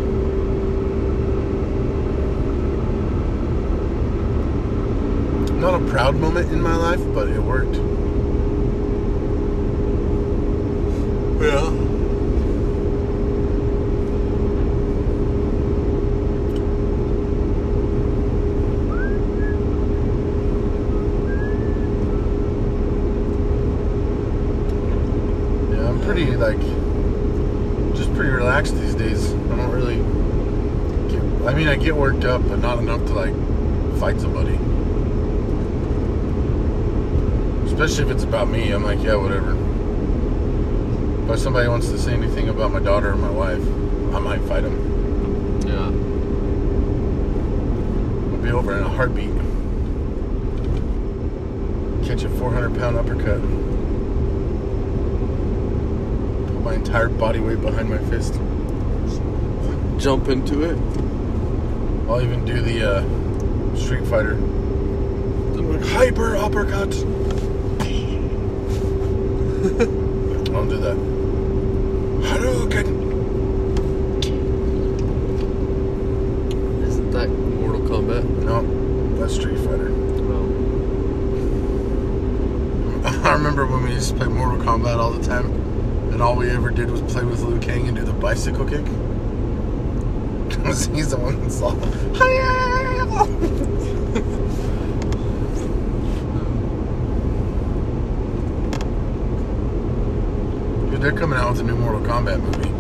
Not 5.65 5.81
a 5.81 5.85
proud 5.87 6.17
moment 6.17 6.53
in 6.53 6.61
my 6.61 6.77
life, 6.77 7.01
but 7.15 7.27
it 7.27 7.41
worked. 7.41 7.77
Yeah. 11.41 11.71
Yeah, 25.71 25.89
I'm 25.89 26.01
pretty 26.03 26.37
like 26.37 26.61
just 27.97 28.13
pretty 28.13 28.33
relaxed 28.33 28.75
these 28.75 28.95
days. 28.95 29.33
I 29.33 29.57
don't 29.57 29.71
really. 29.71 29.97
Get, 31.11 31.23
I 31.49 31.55
mean, 31.55 31.69
I 31.69 31.77
get 31.77 31.97
worked 31.97 32.27
up, 32.27 32.47
but 32.47 32.59
not 32.59 32.81
enough 32.81 33.07
to 33.07 33.15
like 33.15 33.35
fight 33.99 34.21
somebody. 34.21 34.59
Especially 37.85 38.11
if 38.11 38.17
it's 38.17 38.25
about 38.25 38.49
me, 38.49 38.71
I'm 38.71 38.83
like, 38.83 39.03
yeah, 39.03 39.15
whatever. 39.15 39.53
But 41.27 41.35
if 41.35 41.41
somebody 41.41 41.69
wants 41.69 41.91
to 41.91 41.99
say 41.99 42.15
anything 42.15 42.49
about 42.49 42.73
my 42.73 42.81
daughter 42.81 43.11
or 43.11 43.17
my 43.17 43.29
wife, 43.29 43.61
I 44.15 44.21
might 44.21 44.41
fight 44.49 44.63
them. 44.63 45.61
Yeah. 45.67 45.89
I'll 48.33 48.43
be 48.43 48.51
over 48.53 48.75
in 48.79 48.85
a 48.85 48.89
heartbeat. 48.89 49.29
Catch 52.09 52.25
a 52.25 52.31
400 52.31 52.75
pound 52.79 52.97
uppercut. 52.97 53.43
Put 56.47 56.65
my 56.65 56.77
entire 56.77 57.11
body 57.11 57.41
weight 57.41 57.61
behind 57.61 57.91
my 57.91 57.99
fist. 57.99 58.33
Jump 60.03 60.29
into 60.29 60.63
it. 60.63 60.79
I'll 62.09 62.23
even 62.23 62.47
do 62.47 62.63
the 62.63 62.93
uh, 62.93 63.77
Street 63.77 64.07
Fighter. 64.07 64.37
Hyper 65.93 66.35
uppercut. 66.35 66.95
I'll 69.65 69.71
do 70.67 70.77
that. 70.77 70.97
Hadouken. 72.21 72.87
Isn't 76.87 77.11
that 77.13 77.31
Mortal 77.31 77.81
Kombat? 77.81 78.25
No, 78.45 79.17
that's 79.17 79.37
Street 79.37 79.57
Fighter. 79.57 79.91
Well, 79.91 80.53
oh. 83.07 83.23
I 83.25 83.33
remember 83.33 83.67
when 83.67 83.85
we 83.85 83.93
used 83.93 84.11
to 84.11 84.17
play 84.17 84.29
Mortal 84.29 84.61
Kombat 84.63 84.99
all 84.99 85.13
the 85.13 85.27
time, 85.27 85.51
and 86.13 86.21
all 86.21 86.37
we 86.37 86.51
ever 86.51 86.71
did 86.71 86.91
was 86.91 87.01
play 87.01 87.25
with 87.25 87.41
Liu 87.41 87.59
Kang 87.59 87.89
and 87.89 87.97
do 87.97 88.05
the 88.05 88.13
bicycle 88.13 88.67
kick. 88.67 88.85
Because 90.51 90.87
he's 90.87 91.11
the 91.11 91.17
one 91.17 91.41
that 91.41 91.51
saw. 91.51 91.75
they're 101.05 101.13
coming 101.13 101.39
out 101.39 101.51
with 101.51 101.61
a 101.61 101.65
new 101.65 101.77
Mortal 101.77 102.01
Kombat 102.01 102.41
movie. 102.41 102.71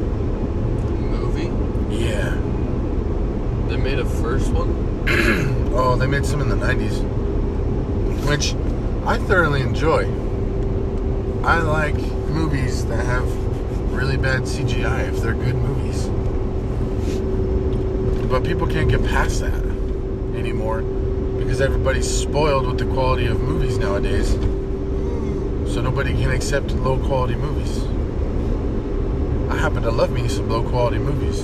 movie? 1.10 1.94
Yeah. 1.94 2.30
They 3.68 3.76
made 3.76 3.98
a 3.98 4.06
first 4.06 4.50
one? 4.50 4.82
Oh, 5.74 5.96
they 5.96 6.06
made 6.06 6.24
some 6.24 6.40
in 6.40 6.48
the 6.48 6.54
90s, 6.54 7.02
which 8.28 8.54
I 9.04 9.18
thoroughly 9.18 9.60
enjoy. 9.60 10.04
I 11.42 11.58
like 11.62 11.96
movies 12.28 12.86
that 12.86 13.04
have 13.04 13.26
really 13.92 14.16
bad 14.16 14.42
CGI 14.42 15.08
if 15.08 15.20
they're 15.20 15.34
good 15.34 15.56
movies. 15.56 16.06
But 18.28 18.44
people 18.44 18.68
can't 18.68 18.88
get 18.88 19.04
past 19.04 19.40
that 19.40 19.52
anymore 20.36 20.82
because 20.82 21.60
everybody's 21.60 22.08
spoiled 22.08 22.68
with 22.68 22.78
the 22.78 22.86
quality 22.94 23.26
of 23.26 23.40
movies 23.40 23.78
nowadays. 23.78 24.30
So 25.74 25.80
nobody 25.82 26.12
can 26.12 26.30
accept 26.30 26.70
low 26.70 26.98
quality 26.98 27.34
movies. 27.34 27.84
I 29.64 29.68
happen 29.68 29.82
to 29.84 29.90
love 29.90 30.10
me 30.10 30.28
some 30.28 30.50
low 30.50 30.62
quality 30.62 30.98
movies 30.98 31.40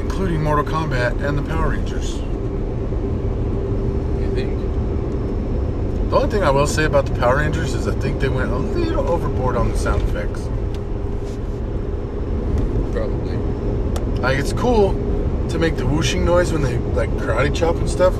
including 0.00 0.40
Mortal 0.40 0.64
Kombat 0.64 1.20
and 1.20 1.36
the 1.36 1.42
Power 1.42 1.70
Rangers. 1.70 2.14
You 4.20 4.30
think? 4.32 6.10
The 6.10 6.16
only 6.16 6.28
thing 6.30 6.44
I 6.44 6.50
will 6.50 6.68
say 6.68 6.84
about 6.84 7.06
the 7.06 7.14
Power 7.18 7.38
Rangers 7.38 7.74
is 7.74 7.88
I 7.88 7.94
think 7.96 8.20
they 8.20 8.28
went 8.28 8.52
a 8.52 8.56
little 8.56 9.08
overboard 9.08 9.56
on 9.56 9.72
the 9.72 9.76
sound 9.76 10.02
effects. 10.02 10.42
Probably. 12.92 13.36
Like 14.20 14.38
it's 14.38 14.52
cool 14.52 14.92
to 15.48 15.58
make 15.58 15.76
the 15.76 15.86
whooshing 15.88 16.24
noise 16.24 16.52
when 16.52 16.62
they 16.62 16.78
like 16.78 17.10
karate 17.16 17.52
chop 17.52 17.74
and 17.74 17.90
stuff, 17.90 18.14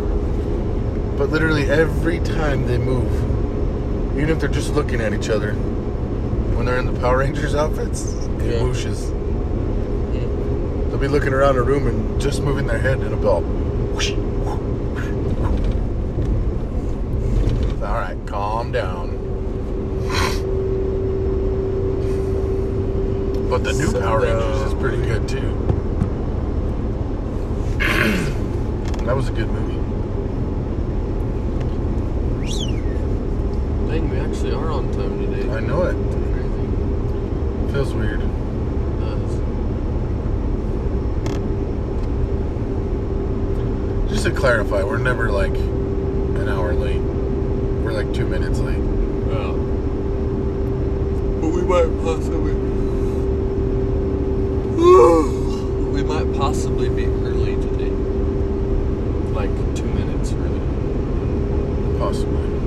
but 1.17 1.31
literally 1.31 1.71
every 1.71 2.19
time 2.19 2.67
they 2.67 2.79
move, 2.79 3.13
even 4.19 4.31
if 4.31 4.41
they're 4.41 4.49
just 4.49 4.75
looking 4.75 5.01
at 5.01 5.15
each 5.15 5.29
other, 5.29 5.55
when 6.63 6.67
they're 6.69 6.79
in 6.79 6.87
the 6.95 7.01
Power 7.01 7.19
Rangers 7.19 7.57
outfits, 7.57 8.15
it 8.15 8.31
Yeah. 8.41 8.61
whooshes. 8.61 9.11
They'll 10.89 10.97
be 10.97 11.09
looking 11.09 11.33
around 11.33 11.57
a 11.57 11.63
room 11.63 11.89
and 11.89 12.21
just 12.21 12.41
moving 12.41 12.69
their 12.69 12.79
head 12.79 12.99
and 12.99 13.07
it'll 13.07 13.19
be 13.19 13.27
all 13.27 13.41
whoosh. 13.41 14.13
All 17.83 17.95
right, 17.99 18.17
calm 18.27 18.71
down. 18.71 19.19
But 23.51 23.65
the 23.65 23.73
new 23.73 23.87
Settle 23.87 24.03
Power 24.03 24.21
Rangers 24.21 24.63
is 24.63 24.75
pretty 24.75 25.03
uh, 25.03 25.07
good 25.07 25.29
too. 25.29 25.49
that 29.05 29.17
was 29.17 29.29
a 29.29 29.33
good 29.33 29.51
movie. 29.51 29.81
Dang, 33.91 34.09
we 34.11 34.17
actually 34.19 34.53
are 34.53 34.71
on 34.71 34.93
time 34.93 35.19
today. 35.27 35.51
I 35.51 35.59
know 35.59 35.83
it 35.83 36.12
feels 37.73 37.95
weird. 37.95 38.21
Just 44.11 44.27
to 44.27 44.31
clarify, 44.31 44.83
we're 44.83 44.99
never 44.99 45.31
like 45.31 45.55
an 45.55 46.51
hour 46.51 46.75
late. 46.75 47.01
We're 47.01 47.93
like 47.93 48.13
two 48.13 48.27
minutes 48.27 48.59
late. 48.59 48.77
Well, 48.77 49.55
But 51.41 51.49
we 51.49 51.63
might 51.63 51.89
possibly. 52.05 52.53
we 55.93 56.03
might 56.03 56.31
possibly 56.37 56.91
be 56.91 57.07
early 57.07 57.57
today. 57.57 57.89
Like 59.33 59.51
two 59.75 59.87
minutes 59.87 60.35
early. 60.35 60.61
Possibly. 61.99 62.62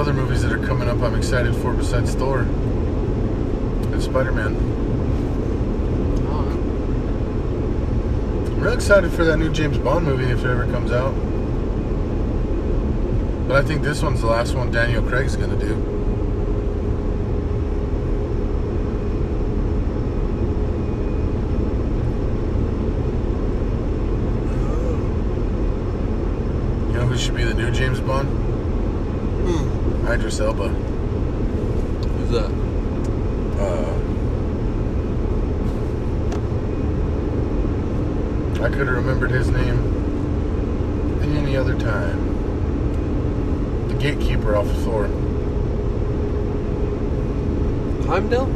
Other 0.00 0.14
movies 0.14 0.40
that 0.42 0.50
are 0.50 0.66
coming 0.66 0.88
up. 0.88 0.98
I'm 1.02 1.14
excited 1.14 1.54
for 1.56 1.74
besides 1.74 2.14
Thor 2.14 2.38
and 2.38 4.02
Spider-Man. 4.02 4.56
Oh, 6.26 6.48
I'm 8.46 8.60
real 8.60 8.72
excited 8.72 9.12
for 9.12 9.26
that 9.26 9.36
new 9.36 9.52
James 9.52 9.76
Bond 9.76 10.06
movie 10.06 10.24
if 10.24 10.42
it 10.42 10.46
ever 10.46 10.64
comes 10.72 10.90
out. 10.90 11.12
But 13.46 13.62
I 13.62 13.68
think 13.68 13.82
this 13.82 14.00
one's 14.02 14.22
the 14.22 14.28
last 14.28 14.54
one 14.54 14.70
Daniel 14.70 15.02
Craig's 15.02 15.36
gonna 15.36 15.54
do. 15.58 15.66
You 26.86 26.94
know 26.94 27.04
who 27.04 27.18
should 27.18 27.36
be 27.36 27.44
the 27.44 27.52
new 27.52 27.70
James 27.70 28.00
Bond? 28.00 28.39
Idris 30.10 30.40
Elba. 30.40 30.68
Who's 30.68 32.30
that? 32.30 32.50
Uh, 33.60 33.94
I 38.64 38.68
could 38.70 38.88
have 38.88 38.96
remembered 38.96 39.30
his 39.30 39.50
name 39.50 39.78
any 41.22 41.56
other 41.56 41.78
time. 41.78 42.26
The 43.86 43.94
gatekeeper 43.94 44.56
off 44.56 44.66
of 44.66 44.82
Thor. 44.82 45.06
Heimdall? 48.08 48.48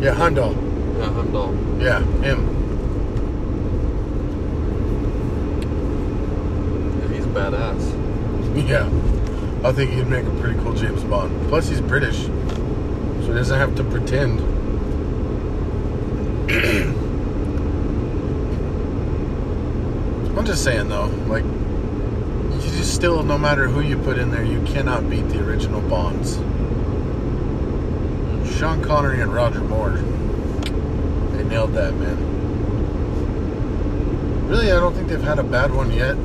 Yeah, 0.00 0.14
Heimdall. 0.14 0.54
Yeah, 0.96 1.12
Heimdall. 1.12 1.54
Yeah, 1.78 2.00
him. 2.22 2.48
Yeah, 7.00 7.08
he's 7.14 7.26
badass. 7.26 7.82
Yeah. 8.66 9.01
I 9.64 9.70
think 9.72 9.92
he'd 9.92 10.08
make 10.08 10.26
a 10.26 10.30
pretty 10.40 10.58
cool 10.60 10.74
James 10.74 11.04
Bond. 11.04 11.48
Plus, 11.48 11.68
he's 11.68 11.80
British, 11.80 12.24
so 12.24 13.26
he 13.26 13.32
doesn't 13.32 13.58
have 13.58 13.76
to 13.76 13.84
pretend. 13.84 14.40
I'm 20.36 20.44
just 20.44 20.64
saying, 20.64 20.88
though, 20.88 21.06
like, 21.28 21.44
you 21.44 22.70
just 22.76 22.92
still, 22.92 23.22
no 23.22 23.38
matter 23.38 23.68
who 23.68 23.80
you 23.80 23.96
put 23.98 24.18
in 24.18 24.32
there, 24.32 24.44
you 24.44 24.60
cannot 24.62 25.08
beat 25.08 25.28
the 25.28 25.38
original 25.46 25.80
Bonds. 25.82 26.38
Sean 28.58 28.82
Connery 28.82 29.20
and 29.20 29.32
Roger 29.32 29.60
Moore. 29.60 30.00
They 31.36 31.44
nailed 31.44 31.74
that, 31.74 31.94
man. 31.94 32.18
Really, 34.48 34.72
I 34.72 34.80
don't 34.80 34.92
think 34.94 35.08
they've 35.08 35.22
had 35.22 35.38
a 35.38 35.44
bad 35.44 35.72
one 35.72 35.92
yet. 35.92 36.16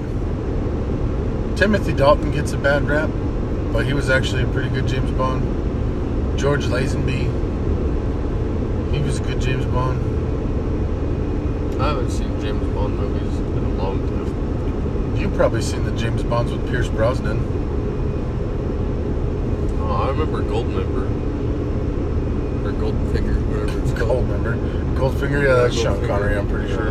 Timothy 1.55 1.93
Dalton 1.93 2.31
gets 2.31 2.53
a 2.53 2.57
bad 2.57 2.87
rap, 2.87 3.09
but 3.77 3.85
he 3.85 3.93
was 3.93 4.09
actually 4.09 4.41
a 4.41 4.47
pretty 4.47 4.69
good 4.69 4.87
James 4.87 5.11
Bond. 5.11 5.43
George 6.35 6.65
Lazenby, 6.65 7.31
he 8.91 8.99
was 9.01 9.19
a 9.19 9.21
good 9.21 9.39
James 9.39 9.65
Bond. 9.65 9.99
I 11.79 11.89
haven't 11.89 12.09
seen 12.09 12.41
James 12.41 12.67
Bond 12.73 12.97
movies 12.97 13.37
in 13.37 13.63
a 13.65 13.73
long 13.75 13.99
time. 14.07 15.15
You've 15.15 15.35
probably 15.35 15.61
seen 15.61 15.83
the 15.83 15.91
James 15.91 16.23
Bonds 16.23 16.51
with 16.51 16.67
Pierce 16.71 16.87
Brosnan. 16.87 17.37
Oh, 19.79 19.91
I 19.91 20.09
remember 20.09 20.41
Goldmember. 20.41 21.05
Or 22.65 22.71
Goldfinger, 22.71 23.45
whatever 23.45 23.79
it's 23.79 23.93
called. 23.93 24.25
Goldmember. 24.25 24.95
Goldfinger, 24.95 25.43
yeah, 25.43 25.53
that's 25.53 25.79
Sean 25.79 26.03
Connery, 26.07 26.35
I'm 26.35 26.49
pretty 26.49 26.69
yeah. 26.69 26.77
sure. 26.77 26.89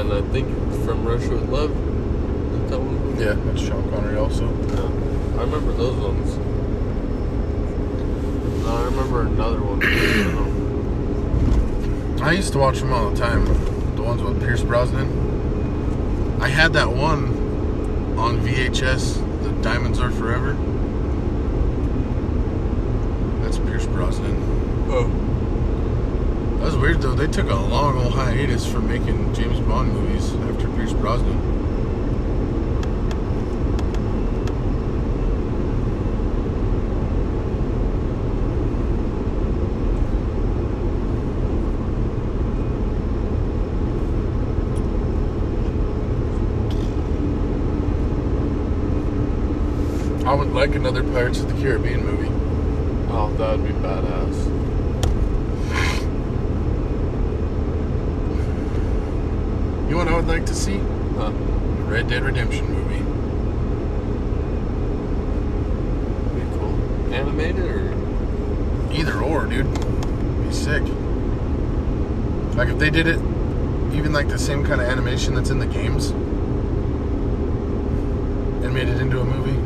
And 0.00 0.10
I 0.10 0.22
think 0.32 0.48
From 0.86 1.04
Russia 1.04 1.32
with 1.32 1.50
Love. 1.50 1.70
Is 1.70 2.70
that 2.70 2.80
one? 2.80 3.20
Yeah, 3.20 3.34
that's 3.34 3.60
Sean 3.60 3.90
Connery 3.90 4.16
also. 4.16 4.50
Yeah. 4.68 4.95
I 5.36 5.42
remember 5.42 5.72
those 5.72 5.96
ones. 5.96 6.36
No, 8.64 8.74
I 8.74 8.84
remember 8.84 9.20
another 9.22 9.60
one. 9.62 9.82
I 9.82 9.86
don't 10.32 12.16
know. 12.16 12.24
I 12.24 12.32
used 12.32 12.52
to 12.54 12.58
watch 12.58 12.78
them 12.78 12.92
all 12.92 13.10
the 13.10 13.16
time. 13.16 13.44
The 13.96 14.02
ones 14.02 14.22
with 14.22 14.40
Pierce 14.40 14.62
Brosnan. 14.62 16.40
I 16.40 16.48
had 16.48 16.72
that 16.72 16.90
one 16.90 17.26
on 18.18 18.40
VHS, 18.40 19.20
The 19.42 19.50
Diamonds 19.62 20.00
Are 20.00 20.10
Forever. 20.10 20.54
That's 23.42 23.58
Pierce 23.58 23.86
Brosnan. 23.86 24.36
Oh. 24.88 25.08
That 26.58 26.64
was 26.64 26.76
weird 26.78 27.02
though. 27.02 27.14
They 27.14 27.26
took 27.26 27.50
a 27.50 27.54
long 27.54 27.98
old 27.98 28.14
hiatus 28.14 28.66
from 28.66 28.88
making 28.88 29.34
James 29.34 29.60
Bond 29.60 29.92
movies 29.92 30.34
after 30.50 30.66
Pierce 30.70 30.94
Brosnan. 30.94 31.56
I 50.26 50.34
would 50.34 50.52
another 50.74 51.02
Pirates 51.02 51.40
of 51.40 51.48
the 51.54 51.62
Caribbean 51.62 52.04
movie. 52.04 52.30
Oh, 53.10 53.32
that 53.38 53.58
would 53.58 53.66
be 53.66 53.72
badass. 53.74 54.46
You 59.84 59.92
know 59.92 59.98
what 59.98 60.08
I 60.08 60.16
would 60.16 60.26
like 60.26 60.44
to 60.46 60.54
see? 60.54 60.78
Huh. 61.16 61.28
A 61.28 61.88
Red 61.88 62.08
Dead 62.08 62.24
Redemption 62.24 62.66
movie. 62.72 63.04
Be 66.34 66.44
cool. 66.58 66.74
Animated 67.14 67.64
or? 67.64 67.94
Either 68.92 69.20
or, 69.22 69.46
dude. 69.46 69.72
Be 70.42 70.52
sick. 70.52 70.82
Like 72.56 72.68
if 72.68 72.78
they 72.78 72.90
did 72.90 73.06
it, 73.06 73.20
even 73.92 74.12
like 74.12 74.28
the 74.28 74.38
same 74.38 74.64
kind 74.64 74.80
of 74.80 74.88
animation 74.88 75.34
that's 75.34 75.50
in 75.50 75.58
the 75.58 75.66
games, 75.66 76.10
and 78.64 78.72
made 78.74 78.88
it 78.88 79.00
into 79.00 79.20
a 79.20 79.24
movie. 79.24 79.65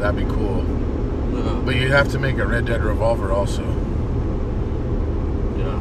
That'd 0.00 0.26
be 0.26 0.32
cool. 0.34 0.62
No. 0.62 1.62
But 1.62 1.74
you'd 1.76 1.90
have 1.90 2.10
to 2.12 2.18
make 2.18 2.38
a 2.38 2.46
Red 2.46 2.64
Dead 2.64 2.82
Revolver 2.82 3.32
also. 3.32 3.62
Yeah. 5.58 5.78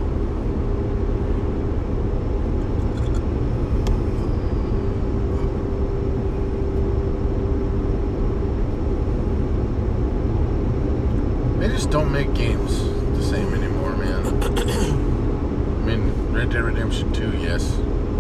They 11.60 11.70
just 11.70 11.90
don't 11.90 12.12
make 12.12 12.34
games 12.34 12.84
the 13.18 13.24
same 13.24 13.54
anymore, 13.54 13.96
man. 13.96 14.26
I 14.44 15.86
mean, 15.86 16.34
Red 16.34 16.50
Dead 16.50 16.64
Redemption 16.64 17.14
2, 17.14 17.38
yes, 17.38 17.72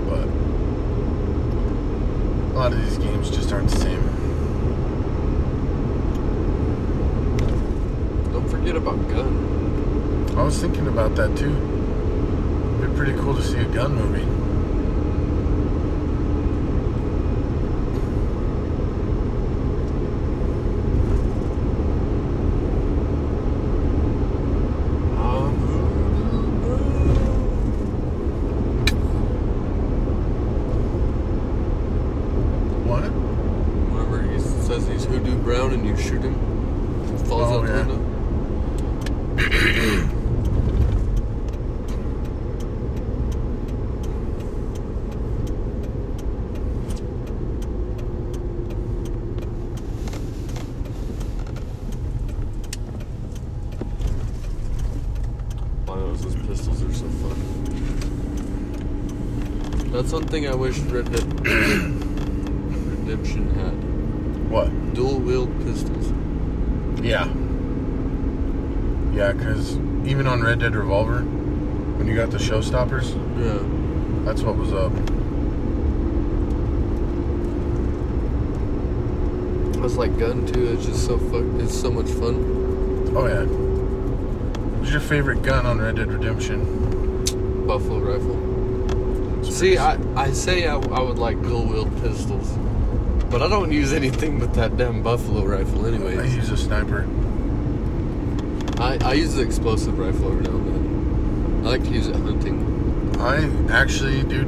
but 0.07 0.27
a 2.47 2.53
lot 2.55 2.71
of 2.71 2.81
these 2.81 2.97
games 2.97 3.29
just 3.29 3.51
aren't 3.51 3.69
the 3.69 3.77
same. 3.77 4.05
Don't 8.31 8.47
forget 8.49 8.75
about 8.75 8.97
Gun. 9.09 10.35
I 10.37 10.43
was 10.43 10.59
thinking 10.59 10.87
about 10.87 11.15
that 11.15 11.35
too. 11.37 11.55
It'd 12.79 12.91
be 12.91 12.95
pretty 12.97 13.13
cool 13.19 13.35
to 13.35 13.41
see 13.41 13.57
a 13.57 13.65
gun 13.65 13.95
movie. 13.95 14.25
What? 32.87 33.03
Whenever 33.91 34.21
he 34.23 34.39
says 34.39 34.87
he's 34.87 35.05
Hoodoo 35.69 35.69
Brown 35.69 35.73
and 35.73 35.87
you 35.87 35.95
shoot 35.97 36.21
him, 36.21 36.35
he 37.05 37.11
falls 37.25 37.51
Oh, 37.51 37.63
out 37.63 37.67
the 37.67 37.73
window. 37.73 37.99
Why 55.85 55.95
those 55.95 56.21
those 56.21 56.35
pistols 56.47 56.83
are 56.83 56.93
so 56.93 57.07
fun. 57.07 57.35
That's 59.91 60.11
one 60.13 60.27
thing 60.27 60.47
I 60.47 60.55
wish 60.55 60.77
Red 60.79 61.11
Dead 61.11 61.47
Redemption 61.47 63.49
had. 63.55 64.49
What? 64.49 64.93
Dual 64.93 65.19
wield 65.19 65.49
pistols. 65.63 66.11
Yeah. 67.03 67.27
Yeah, 69.13 69.33
because 69.33 69.77
even 70.05 70.27
on 70.27 70.41
Red 70.41 70.59
Dead 70.59 70.75
Revolver, 70.75 71.21
when 71.21 72.07
you 72.07 72.15
got 72.15 72.31
the 72.31 72.37
showstoppers, 72.37 73.13
Yeah. 73.37 73.75
That's 74.25 74.41
what 74.43 74.57
was 74.57 74.73
up. 74.73 74.91
I 79.75 79.81
was 79.81 79.95
like 79.97 80.17
gun 80.19 80.45
too. 80.45 80.73
It's 80.73 80.85
just 80.85 81.05
so 81.05 81.17
fuck. 81.17 81.43
It's 81.61 81.79
so 81.79 81.89
much 81.89 82.07
fun. 82.07 82.35
Oh 83.15 83.25
yeah. 83.27 83.45
What's 84.77 84.91
your 84.91 84.99
favorite 85.01 85.41
gun 85.41 85.65
on 85.65 85.79
Red 85.79 85.95
Dead 85.95 86.11
Redemption? 86.11 87.65
Buffalo 87.65 87.99
rifle. 87.99 89.43
See, 89.43 89.77
I, 89.77 89.97
I 90.15 90.31
say 90.31 90.67
I, 90.67 90.75
I 90.75 91.01
would 91.01 91.17
like 91.17 91.41
dual 91.41 91.65
wield 91.65 91.91
pistols, 92.01 92.51
but 93.29 93.41
I 93.41 93.47
don't 93.47 93.71
use 93.71 93.93
anything 93.93 94.37
but 94.39 94.53
that 94.55 94.75
damn 94.77 95.01
buffalo 95.01 95.45
rifle 95.45 95.85
anyway. 95.85 96.17
I 96.17 96.25
use 96.25 96.49
a 96.49 96.57
sniper. 96.57 97.07
I, 98.79 98.97
I 99.01 99.13
use 99.13 99.35
the 99.35 99.41
explosive 99.41 99.99
rifle 99.99 100.31
every 100.31 100.43
now 100.43 100.51
and 100.51 101.63
then. 101.63 101.65
I 101.65 101.69
like 101.71 101.83
to 101.83 101.89
use 101.89 102.07
it 102.07 102.15
hunting. 102.15 103.13
I 103.19 103.43
actually, 103.73 104.23
dude, 104.23 104.47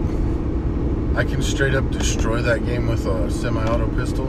I 1.17 1.25
can 1.25 1.41
straight 1.41 1.75
up 1.75 1.91
destroy 1.91 2.41
that 2.41 2.65
game 2.65 2.87
with 2.87 3.05
a 3.05 3.29
semi-auto 3.29 3.89
pistol. 3.89 4.27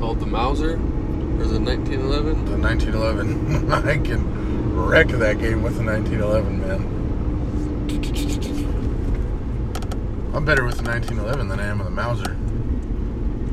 Called 0.00 0.20
the 0.20 0.26
Mauser 0.26 0.76
or 0.76 1.44
the 1.44 1.60
1911. 1.60 2.46
The 2.46 2.56
1911. 2.56 3.72
I 3.88 3.98
can 3.98 4.74
wreck 4.74 5.08
that 5.08 5.38
game 5.38 5.62
with 5.62 5.76
the 5.76 5.84
1911, 5.84 6.60
man. 6.66 6.94
I'm 10.34 10.46
better 10.46 10.64
with 10.64 10.78
the 10.78 10.88
1911 10.88 11.48
than 11.48 11.60
I 11.60 11.66
am 11.66 11.78
with 11.78 11.88
the 11.88 11.94
Mauser. 11.94 12.34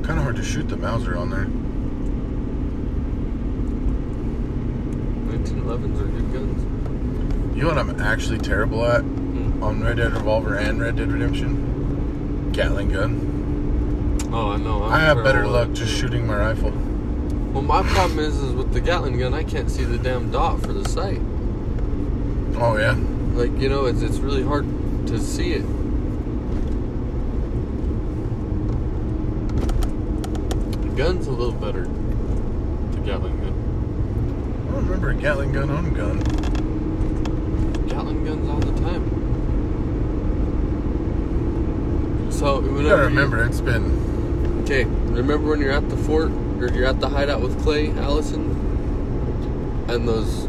Kind 0.06 0.18
of 0.18 0.24
hard 0.24 0.38
to 0.38 0.44
shoot 0.44 0.70
the 0.70 0.78
Mauser 0.78 1.18
on 1.18 1.30
there. 1.30 1.48
1911s 5.46 6.02
are 6.02 6.08
good 6.08 6.34
guns. 6.34 7.56
You 7.56 7.62
know 7.64 7.68
what 7.70 7.78
I'm 7.78 8.00
actually 8.02 8.40
terrible 8.40 8.84
at 8.86 9.02
Hmm. 9.02 9.64
on 9.64 9.84
Red 9.84 9.98
Dead 9.98 10.12
Revolver 10.14 10.56
and 10.56 10.82
Red 10.82 10.96
Dead 10.98 11.12
Redemption? 11.12 12.50
Gatling 12.52 12.90
gun. 12.90 14.20
Oh, 14.34 14.52
I 14.52 14.58
know. 14.58 14.84
I'm 14.84 14.94
I 14.94 15.00
have 15.00 15.24
better 15.24 15.48
luck 15.48 15.72
just 15.74 15.94
shooting 15.94 16.26
my 16.26 16.36
rifle. 16.36 16.72
Well, 17.54 17.62
my 17.62 17.84
problem 17.84 18.20
is, 18.20 18.36
is 18.42 18.54
with 18.54 18.74
the 18.74 18.82
Gatling 18.82 19.18
gun, 19.20 19.34
I 19.34 19.44
can't 19.44 19.70
see 19.70 19.84
the 19.84 19.98
damn 19.98 20.32
dot 20.32 20.62
for 20.62 20.74
the 20.74 20.88
sight. 20.90 21.22
Oh 22.58 22.78
yeah. 22.78 22.98
Like 23.34 23.58
you 23.60 23.70
know, 23.70 23.86
it's 23.86 24.02
it's 24.02 24.18
really 24.18 24.44
hard 24.44 24.66
to 25.08 25.20
see 25.20 25.54
it. 25.54 25.64
The 30.82 30.90
gun's 30.96 31.28
a 31.28 31.32
little 31.32 31.54
better. 31.54 31.84
The 31.84 33.00
Gatling 33.06 33.38
gun. 33.40 33.45
I 34.86 34.88
remember 34.88 35.10
a 35.10 35.16
Gatling 35.16 35.52
gun 35.52 35.70
on 35.72 35.94
gun. 35.96 36.20
Gatling 37.88 38.24
guns 38.24 38.48
all 38.48 38.60
the 38.60 38.80
time. 38.82 39.04
So 42.32 42.60
You 42.62 42.70
whenever 42.72 42.90
gotta 42.98 43.04
remember, 43.08 43.44
it's 43.46 43.62
been 43.62 44.62
Okay, 44.64 44.84
remember 44.84 45.50
when 45.50 45.60
you're 45.60 45.72
at 45.72 45.90
the 45.90 45.98
fort 45.98 46.30
or 46.60 46.68
you're 46.72 46.86
at 46.86 47.00
the 47.00 47.10
hideout 47.10 47.42
with 47.42 47.60
Clay, 47.64 47.90
Allison, 47.94 48.52
and 49.90 50.08
those 50.08 50.44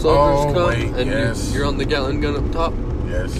soldiers 0.00 0.46
Oh, 0.46 0.52
come, 0.52 0.68
wait, 0.68 0.88
and 1.00 1.08
yes. 1.10 1.50
you're, 1.50 1.58
you're 1.60 1.66
on 1.68 1.78
the 1.78 1.84
Gatling 1.84 2.20
gun 2.20 2.36
up 2.36 2.50
top, 2.52 2.74
yes. 3.08 3.36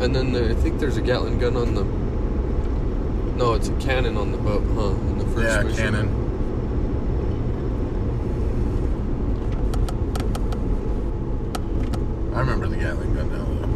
and 0.00 0.14
then 0.14 0.32
there, 0.32 0.50
I 0.50 0.54
think 0.54 0.80
there's 0.80 0.96
a 0.98 1.02
Gatling 1.02 1.38
gun 1.38 1.56
on 1.56 1.74
the. 1.74 1.84
No, 3.38 3.54
it's 3.54 3.68
a 3.68 3.74
cannon 3.76 4.16
on 4.18 4.32
the 4.32 4.38
boat, 4.38 4.62
huh? 4.74 4.88
In 4.90 5.18
the 5.18 5.24
first 5.26 5.68
Yeah, 5.68 5.76
cannon. 5.82 6.08
I 12.36 12.40
remember 12.40 12.68
the 12.68 12.76
Gatling 12.76 13.14
gun 13.14 13.30
now. 13.32 13.44
Though. 13.44 13.66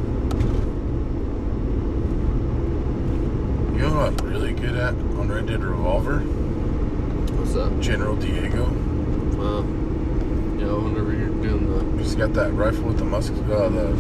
You 3.74 3.80
know 3.88 3.94
what 3.96 4.20
I'm 4.20 4.28
really 4.28 4.52
good 4.52 4.76
at 4.76 4.92
on 4.92 5.28
Red 5.32 5.46
Dead 5.46 5.64
Revolver? 5.64 6.18
What's 6.20 7.54
that? 7.54 7.80
General 7.80 8.16
Diego. 8.16 8.66
Uh, 8.66 9.62
yeah, 10.60 10.74
whenever 10.74 11.14
you're 11.14 11.30
doing 11.42 11.98
He's 11.98 12.14
got 12.14 12.34
that 12.34 12.52
rifle 12.52 12.82
with 12.82 12.98
the 12.98 13.04
musk, 13.06 13.32
uh, 13.32 13.68
the 13.70 13.94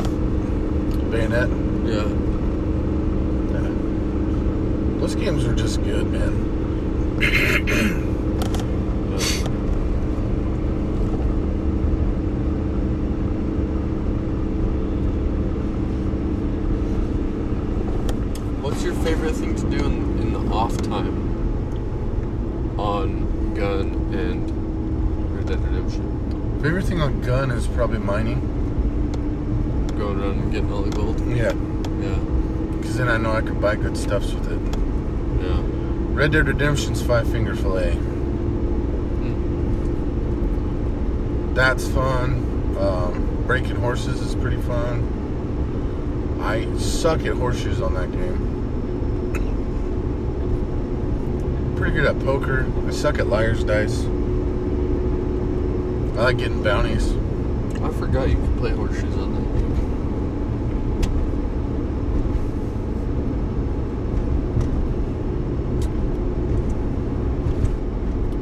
bayonet. 1.10 1.48
yeah. 1.88 2.04
Yeah. 3.54 3.70
Those 5.00 5.14
games 5.14 5.46
are 5.46 5.54
just 5.54 5.82
good, 5.82 6.06
man. 6.06 6.34
yeah. 9.10 9.46
What's 18.62 18.82
your 18.82 18.94
favorite 18.96 19.32
thing 19.34 19.54
to 19.56 19.70
do 19.70 19.84
in, 19.84 20.18
in 20.20 20.32
the 20.32 20.38
off 20.54 20.76
time 20.82 21.18
on 22.78 23.54
gun 23.54 23.88
and 24.14 25.36
Red 25.36 25.46
Dead 25.48 25.60
Redemption? 25.60 26.60
Favorite 26.62 26.84
thing 26.84 27.00
on 27.00 27.20
gun 27.22 27.50
is 27.50 27.66
probably 27.68 27.98
mining. 27.98 28.38
Going 29.98 30.20
around 30.20 30.38
and 30.38 30.52
getting 30.52 30.72
all 30.72 30.82
the 30.82 30.90
gold? 30.90 31.18
Yeah, 31.28 31.52
Yeah, 32.00 32.18
because 32.76 32.96
then 32.96 33.08
I 33.08 33.16
know 33.16 33.32
I 33.32 33.40
can 33.40 33.60
buy 33.60 33.76
good 33.90 33.98
stuffs 33.98 34.32
with 34.32 34.52
it. 34.52 34.60
yeah. 35.42 35.60
Red 36.16 36.32
Dead 36.32 36.46
Redemption's 36.46 37.02
Five 37.02 37.30
Finger 37.30 37.56
Fillet. 37.56 37.94
Mm. 39.20 39.54
That's 41.54 41.88
fun. 41.88 42.46
Um, 42.78 43.42
breaking 43.46 43.76
horses 43.76 44.20
is 44.20 44.34
pretty 44.36 44.60
fun. 44.62 45.18
I 46.40 46.66
suck 46.78 47.20
at 47.26 47.34
horseshoes 47.34 47.80
on 47.82 47.94
that 47.94 48.12
game. 48.12 48.48
Pretty 51.76 51.94
good 51.96 52.06
at 52.06 52.18
poker. 52.20 52.66
I 52.86 52.90
suck 52.90 53.18
at 53.18 53.26
liar's 53.26 53.64
dice. 53.64 54.04
I 56.16 56.22
like 56.24 56.38
getting 56.38 56.62
bounties. 56.62 57.12
I 57.82 57.90
forgot 57.98 58.28
you 58.28 58.36
could 58.36 58.58
play 58.58 58.70
horseshoes 58.72 59.16
on 59.16 59.34
that 59.34 59.40
game. 59.40 59.70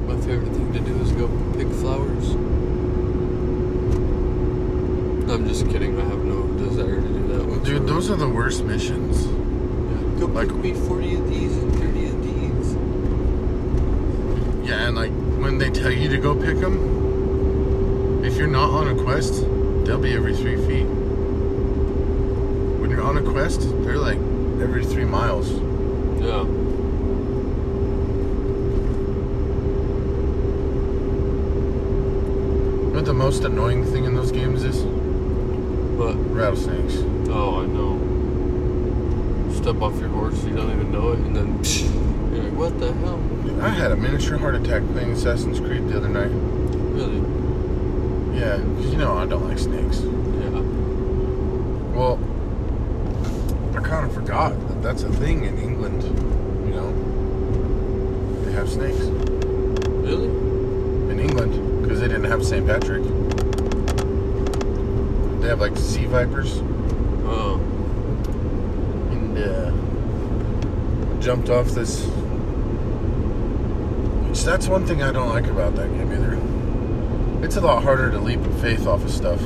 My 0.07 0.17
favorite 0.23 0.53
thing 0.53 0.73
to 0.73 0.81
do 0.81 0.97
is 1.01 1.13
go 1.13 1.29
pick 1.57 1.69
flowers. 1.81 2.31
I'm 5.31 5.47
just 5.47 5.69
kidding. 5.69 6.01
I 6.01 6.05
have 6.05 6.25
no 6.25 6.43
desire 6.57 7.01
to 7.01 7.09
do 7.09 7.27
that. 7.29 7.65
Dude, 7.65 7.89
whatsoever. 7.89 8.48
Those 8.62 8.90
are 8.90 8.94
the 8.94 9.05
worst 9.09 9.18
missions. 9.18 9.27
Yeah. 9.27 10.21
Go 10.21 10.27
like- 10.27 10.49
pick 10.49 10.57
me 10.57 10.73
40 10.75 11.14
of 11.14 11.31
these 11.31 11.57
and 11.57 11.73
30 11.75 12.07
of 12.07 12.23
these. 12.23 12.77
Yeah, 14.68 14.87
and 14.87 14.97
like 14.97 15.12
when 15.38 15.59
they 15.59 15.71
tell 15.71 15.90
you 15.90 16.09
to 16.09 16.18
go 16.18 16.35
pick 16.35 16.59
them, 16.61 18.25
if 18.25 18.37
you're 18.37 18.47
not 18.49 18.71
on 18.71 18.88
a 18.88 18.94
quest, 19.03 19.44
they'll 19.85 19.99
be 19.99 20.12
every 20.12 20.35
three 20.37 20.57
feet. 20.66 20.87
When 22.81 22.90
you're 22.90 23.03
on 23.03 23.16
a 23.16 23.23
quest, 23.23 23.61
they're 23.85 23.99
like 23.99 24.18
every 24.61 24.85
three 24.85 25.05
miles. 25.05 25.51
Yeah. 26.21 26.44
You 32.81 32.94
know 32.94 33.01
what 33.01 33.05
the 33.05 33.14
most 33.14 33.44
annoying 33.44 33.85
thing 33.85 34.05
in 34.05 34.14
those 34.14 34.33
games 34.33 34.64
is? 34.64 34.83
But, 35.99 36.14
Rattlesnakes. 36.35 36.97
oh, 37.31 37.61
I 37.62 37.66
know. 37.66 37.88
Step 39.59 39.83
off 39.83 39.99
your 39.99 40.09
horse, 40.09 40.42
you 40.44 40.55
don't 40.55 40.71
even 40.71 40.90
know 40.92 41.12
it, 41.12 41.18
and 41.18 41.37
then 41.37 41.49
you're 42.33 42.44
like, 42.44 42.53
what 42.55 42.79
the 42.79 42.92
hell? 42.94 43.21
I 43.61 43.68
had 43.68 43.90
a 43.92 43.97
miniature 43.97 44.38
heart 44.38 44.55
attack 44.55 44.83
playing 44.92 45.11
Assassin's 45.11 45.59
Creed 45.61 45.88
the 45.88 45.97
other 45.99 46.09
night. 46.09 46.31
Really? 46.94 47.21
Yeah, 48.38 48.57
'cause 48.57 48.87
you 48.87 48.97
know 48.97 49.18
I 49.18 49.27
don't 49.27 49.47
like 49.47 49.59
snakes. 49.59 50.01
Yeah. 50.01 50.62
Well, 51.92 52.18
I 53.75 53.81
kind 53.81 54.07
of 54.07 54.12
forgot 54.14 54.53
that 54.68 54.81
that's 54.83 55.03
a 55.03 55.11
thing 55.11 55.44
in 55.44 55.59
England. 55.59 56.03
You 56.64 56.75
know, 56.75 56.92
they 58.44 58.53
have 58.53 58.71
snakes 58.71 59.05
Really? 59.90 60.29
in 61.11 61.18
England 61.21 61.83
because 61.83 62.01
they 62.01 62.07
didn't 62.09 62.31
have 62.31 62.47
St. 62.47 62.64
Patrick. 62.64 63.03
They 65.42 65.49
have 65.49 65.61
like 65.61 65.77
sea 65.77 66.07
vipers. 66.07 66.62
Uh, 69.44 69.70
jumped 71.20 71.51
off 71.51 71.68
this. 71.68 72.05
Which 74.29 74.44
that's 74.44 74.68
one 74.68 74.87
thing 74.87 75.03
I 75.03 75.12
don't 75.12 75.29
like 75.29 75.46
about 75.46 75.74
that 75.77 75.88
game 75.88 76.12
either. 76.12 76.38
It's 77.44 77.57
a 77.57 77.61
lot 77.61 77.83
harder 77.83 78.11
to 78.11 78.18
leap 78.18 78.40
of 78.40 78.61
faith 78.61 78.87
off 78.87 79.05
of 79.05 79.11
stuff. 79.11 79.40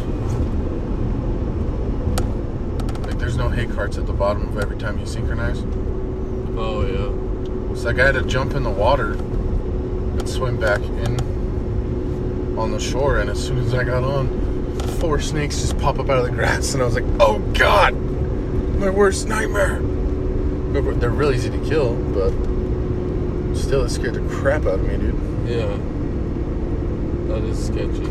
Like 3.05 3.19
there's 3.19 3.37
no 3.37 3.49
hay 3.49 3.67
carts 3.67 3.99
at 3.99 4.07
the 4.07 4.13
bottom 4.13 4.49
of 4.49 4.59
every 4.59 4.77
time 4.79 4.99
you 4.99 5.07
synchronize. 5.07 5.63
Oh, 6.57 6.83
yeah. 6.87 7.73
It's 7.73 7.85
like 7.85 7.99
I 7.99 8.07
had 8.07 8.15
to 8.15 8.23
jump 8.23 8.55
in 8.55 8.63
the 8.63 8.71
water 8.71 9.13
and 9.13 10.29
swim 10.29 10.59
back 10.59 10.81
in 10.81 11.19
on 12.59 12.71
the 12.71 12.79
shore, 12.79 13.19
and 13.19 13.31
as 13.31 13.43
soon 13.43 13.59
as 13.59 13.73
I 13.73 13.83
got 13.83 14.05
on, 14.05 14.29
four 15.01 15.21
snakes 15.21 15.61
just 15.61 15.79
pop 15.79 15.99
up 15.99 16.11
out 16.11 16.19
of 16.19 16.25
the 16.25 16.31
grass, 16.31 16.75
and 16.75 16.83
I 16.83 16.87
was 16.87 16.95
like, 16.95 17.05
"Oh 17.19 17.39
God, 17.55 17.95
my 18.83 18.91
worst 18.91 19.29
nightmare. 19.29 19.79
But 19.81 21.01
They're 21.01 21.11
real 21.11 21.31
easy 21.31 21.51
to 21.51 21.59
kill, 21.69 21.95
but 21.95 22.33
still, 23.55 23.85
it 23.85 23.91
scared 23.91 24.15
the 24.15 24.29
crap 24.29 24.63
out 24.63 24.81
of 24.81 24.83
me, 24.83 24.97
dude. 24.97 25.15
Yeah. 25.47 25.79
That 27.29 27.45
is 27.45 27.65
sketchy. 27.65 28.11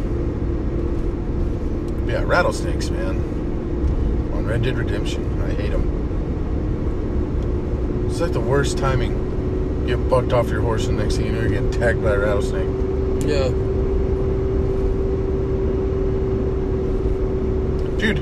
Yeah, 2.10 2.24
rattlesnakes, 2.24 2.90
man. 2.90 3.18
On 4.34 4.46
Red 4.46 4.64
Dead 4.64 4.78
Redemption, 4.78 5.42
I 5.42 5.52
hate 5.52 5.72
them. 5.72 6.00
It's 8.10 8.22
like 8.22 8.32
the 8.32 8.40
worst 8.40 8.78
timing. 8.78 9.12
You 9.82 9.98
get 9.98 10.10
bucked 10.10 10.32
off 10.32 10.48
your 10.48 10.62
horse, 10.62 10.88
and 10.88 10.98
next 10.98 11.18
thing 11.18 11.26
you 11.26 11.34
know, 11.34 11.42
you're 11.42 11.50
getting 11.50 11.72
tagged 11.72 12.02
by 12.02 12.12
a 12.12 12.20
rattlesnake. 12.20 12.70
Yeah. 13.28 13.50
Dude, 17.98 18.22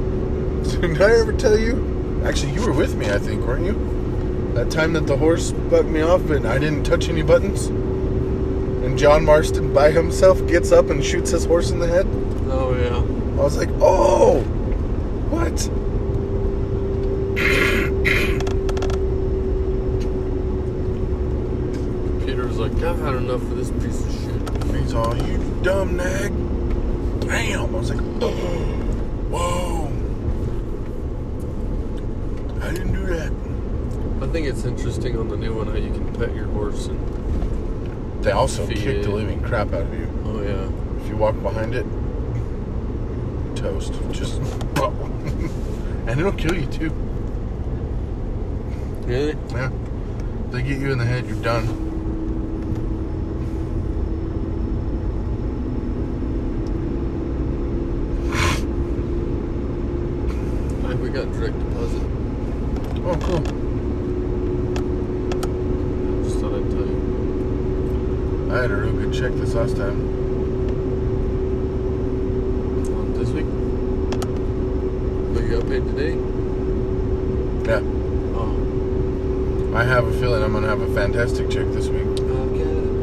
did 0.82 1.02
I 1.02 1.20
ever 1.20 1.34
tell 1.34 1.56
you? 1.58 1.89
Actually, 2.26 2.54
you 2.54 2.66
were 2.66 2.74
with 2.74 2.96
me, 2.96 3.10
I 3.10 3.18
think, 3.18 3.46
weren't 3.46 3.66
you? 3.66 4.54
That 4.54 4.70
time 4.70 4.94
that 4.94 5.08
the 5.08 5.16
horse 5.18 5.52
bucked 5.52 5.90
me 5.90 6.02
off 6.02 6.30
and 6.30 6.48
I 6.48 6.58
didn't 6.58 6.84
touch 6.84 7.08
any 7.10 7.22
buttons? 7.22 7.68
And 7.68 8.98
John 8.98 9.24
Marston 9.26 9.74
by 9.74 9.92
himself 9.92 10.46
gets 10.48 10.72
up 10.72 10.90
and 10.90 11.04
shoots 11.04 11.32
his 11.32 11.46
horse 11.46 11.72
in 11.72 11.80
the 11.80 11.88
head? 11.88 12.08
Oh 12.52 12.76
yeah. 12.76 12.98
I 13.40 13.44
was 13.44 13.58
like, 13.58 13.70
oh, 13.80 14.42
what? 15.30 15.70
Peter 22.26 22.46
was 22.48 22.58
like, 22.58 22.74
I've 22.84 23.00
had 23.00 23.16
enough 23.16 23.42
of 23.42 23.56
this 23.56 23.72
piece 23.72 24.02
of 24.06 24.12
shit. 24.12 24.76
He's 24.76 24.94
all, 24.94 25.16
you 25.16 25.38
dumb 25.64 25.96
nag. 25.96 26.34
Bam! 27.26 27.76
I 27.76 27.78
was 27.78 27.90
like, 27.92 28.02
oh, 28.22 28.32
whoa. 29.30 29.86
I 32.62 32.72
didn't 32.72 32.94
do 32.94 33.06
that. 33.06 33.32
I 34.19 34.19
think 34.32 34.48
it's 34.48 34.64
interesting 34.66 35.18
on 35.18 35.28
the 35.28 35.38
new 35.38 35.54
one 35.56 35.68
how 35.68 35.76
you 35.76 35.92
can 35.92 36.14
pet 36.14 36.34
your 36.36 36.46
horse 36.48 36.88
and 36.88 38.24
They 38.24 38.32
also 38.32 38.66
Feed 38.66 38.78
kick 38.78 39.04
the 39.04 39.10
living 39.10 39.42
crap 39.42 39.68
out 39.74 39.82
of 39.84 39.94
you. 39.94 40.08
oh 40.26 40.42
yeah. 40.42 41.02
If 41.02 41.08
you 41.10 41.18
walk 41.18 41.42
behind 41.42 41.74
it, 41.74 41.86
toast. 43.56 43.94
Just, 44.12 44.36
and 46.08 46.20
it'll 46.20 46.32
kill 46.34 46.56
you 46.56 46.66
too. 46.68 46.90
Really? 49.06 49.36
Yeah. 49.50 49.72
They 50.52 50.62
get 50.64 50.80
you 50.80 50.92
in 50.92 50.98
the 51.00 51.06
head, 51.06 51.26
you're 51.26 51.42
done. 51.42 51.88
Hey, 60.82 60.96
we 60.96 61.10
got 61.10 61.32
direct 61.34 61.58
deposit. 61.60 62.02
Oh, 63.06 63.18
cool. 63.22 63.40
Just 66.24 66.40
thought 66.40 66.54
I'd 66.54 66.70
tell 66.72 66.86
you. 66.88 68.48
I 68.52 68.62
had 68.62 68.72
a 68.72 68.76
real 68.76 68.94
good 68.94 69.14
check 69.14 69.32
this 69.34 69.54
last 69.54 69.76
time. 69.78 70.00
Um, 72.88 73.14
this 73.18 73.30
week? 73.30 73.46
But 75.34 75.44
you 75.44 75.50
got 75.60 75.68
paid 75.70 75.84
today? 75.96 76.14
Yeah. 77.70 77.82
Oh. 78.36 78.54
I 79.76 79.84
have 79.84 80.08
a 80.08 80.12
feeling 80.20 80.42
I'm 80.44 80.54
gonna 80.54 80.68
have 80.68 80.82
a 80.82 80.89
fantastic 81.00 81.50
check 81.50 81.66
this 81.68 81.88
week. 81.88 82.06
I've 82.06 82.18
got 82.18 82.28
a 82.28 82.30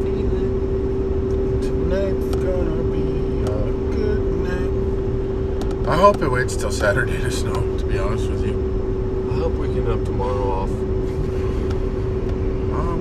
feeling. 0.03 1.59
Tonight's 1.63 2.35
gonna 2.35 2.83
be 2.93 3.07
a 3.41 3.43
good 3.97 4.21
night. 4.45 4.71
I 5.89 5.95
hope 5.97 6.21
it 6.21 6.29
waits 6.29 6.55
till 6.55 6.71
Saturday 6.71 7.17
to 7.17 7.31
snow, 7.31 7.75
to 7.79 7.85
be 7.85 7.97
honest 7.97 8.29
with 8.29 8.45
you. 8.45 8.53
I 9.31 9.33
hope 9.39 9.53
we 9.53 9.67
can 9.69 9.87
have 9.87 10.03
tomorrow 10.05 10.47
off. 10.47 10.69
I 10.69 10.73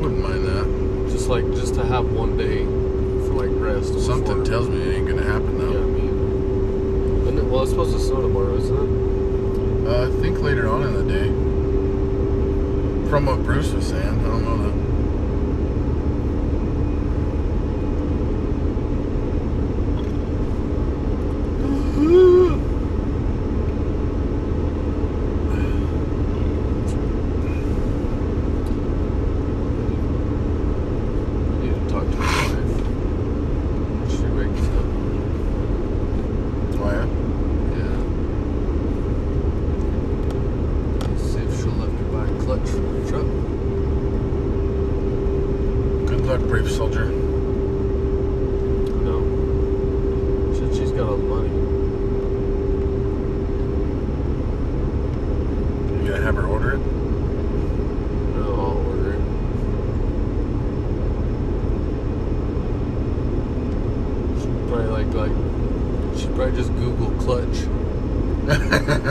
wouldn't 0.01 0.23
mind 0.23 0.47
that. 0.47 0.67
Just 1.13 1.29
like, 1.29 1.45
just 1.53 1.75
to 1.75 1.85
have 1.85 2.11
one 2.13 2.39
day 2.39 2.65
for 2.65 3.35
like 3.45 3.51
rest. 3.53 4.01
Something 4.01 4.45
tells 4.45 4.67
me 4.71 4.81
it 4.81 4.95
ain't 4.97 5.09
gonna 5.09 5.25
happen 5.25 5.59
Yeah, 5.61 5.67
I 5.67 5.69
though. 5.75 5.87
mean. 5.89 6.09
And 7.29 7.39
it, 7.39 7.45
well, 7.45 7.63
it's 7.65 7.71
supposed 7.73 7.93
to 7.93 8.01
snow 8.01 8.23
tomorrow, 8.23 8.57
isn't 8.57 8.75
it? 8.75 8.89
Uh, 9.89 10.07
I 10.07 10.11
think 10.23 10.39
later 10.41 10.69
on 10.71 10.85
in 10.85 10.95
the 10.95 11.05
day. 11.13 11.29
From 13.11 13.27
what 13.27 13.43
Bruce 13.45 13.73
was 13.73 13.87
saying, 13.89 14.09
I 14.09 14.23
don't 14.23 14.43
know 14.43 14.57
that. 14.57 14.73
I 30.27 30.29
need 31.63 31.75
to 31.75 31.81
talk 31.89 32.05
to 32.11 32.17
my 32.17 32.27
wife. 32.27 34.11
She 34.11 34.27
wakes 34.37 34.67
up. 34.69 34.87
Oh 36.79 36.91
yeah. 36.91 37.07
Yeah. 37.77 37.97
See 41.17 41.41
if 41.41 41.51
she'll 41.61 41.73
let 41.73 41.91
me 41.93 42.03
buy 42.13 42.25
a 42.27 42.29
clutch 42.43 42.69
for 42.69 42.81
the 42.81 43.09
truck. 43.09 43.29
Good 46.09 46.23
luck, 46.27 46.41
brave 46.49 46.71
soldier. 46.71 47.07
No. 49.07 49.17
Said 50.55 50.71
she's 50.75 50.93
got 50.93 51.09
all 51.09 51.17
the 51.17 51.23
money. 51.25 51.51
You 56.03 56.09
gonna 56.13 56.23
have 56.25 56.37
her 56.37 56.47
order 56.47 56.73
it? 56.75 56.79
No, 58.37 58.55
I'll 58.55 58.87
order 58.87 59.13
it. 59.15 59.21
She'd 64.41 64.69
probably 64.69 64.91
like 65.05 65.15
like 65.15 65.35
she'd 66.19 66.35
probably 66.35 66.57
just 66.57 66.73
Google 66.75 67.11
clutch 67.23 67.59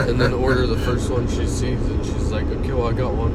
and 0.08 0.20
then 0.20 0.32
order 0.32 0.66
the 0.66 0.76
first 1.56 1.64
one 1.64 1.76
she 1.76 1.76
sees 1.76 1.90
and 1.90 2.04
she's 2.04 2.30
like, 2.30 2.46
okay, 2.46 2.72
well 2.72 2.88
I 2.88 2.92
got 2.92 3.14
one. 3.14 3.32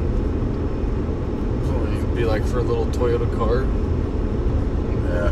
It'd 1.95 2.15
be 2.15 2.25
like 2.25 2.45
for 2.45 2.59
a 2.59 2.63
little 2.63 2.85
Toyota 2.87 3.27
car. 3.37 3.63
yeah. 5.09 5.31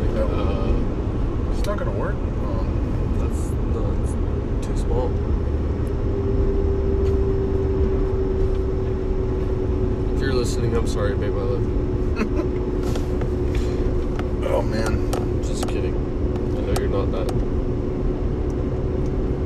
Like, 0.00 0.16
uh, 0.30 1.52
It's 1.52 1.66
not 1.66 1.78
gonna 1.78 1.90
work. 1.92 2.14
Um, 2.14 3.16
that's 3.18 3.50
no, 3.72 3.92
it's 4.02 4.12
too 4.66 4.76
small. 4.76 5.10
If 10.14 10.20
you're 10.20 10.34
listening, 10.34 10.76
I'm 10.76 10.86
sorry, 10.86 11.14
babe. 11.14 11.32
I 11.32 11.36
love 11.36 11.62
you. 11.62 11.74
oh 14.48 14.62
man. 14.62 15.12
Just 15.42 15.68
kidding. 15.68 15.94
I 16.56 16.60
know 16.60 16.74
you're 16.80 16.88
not 16.88 17.12
that. 17.12 17.28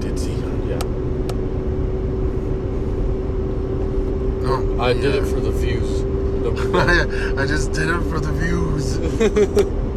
Ditzy. 0.01 0.37
Yeah. 0.69 0.99
I 4.88 4.94
did 4.94 5.14
it 5.16 5.27
for 5.27 5.38
the 5.38 5.51
views. 5.51 6.03
I 7.38 7.46
just 7.46 7.72
did 7.72 7.90
it 7.90 8.01
for 8.11 8.20
the 8.20 8.33
views. 8.33 8.96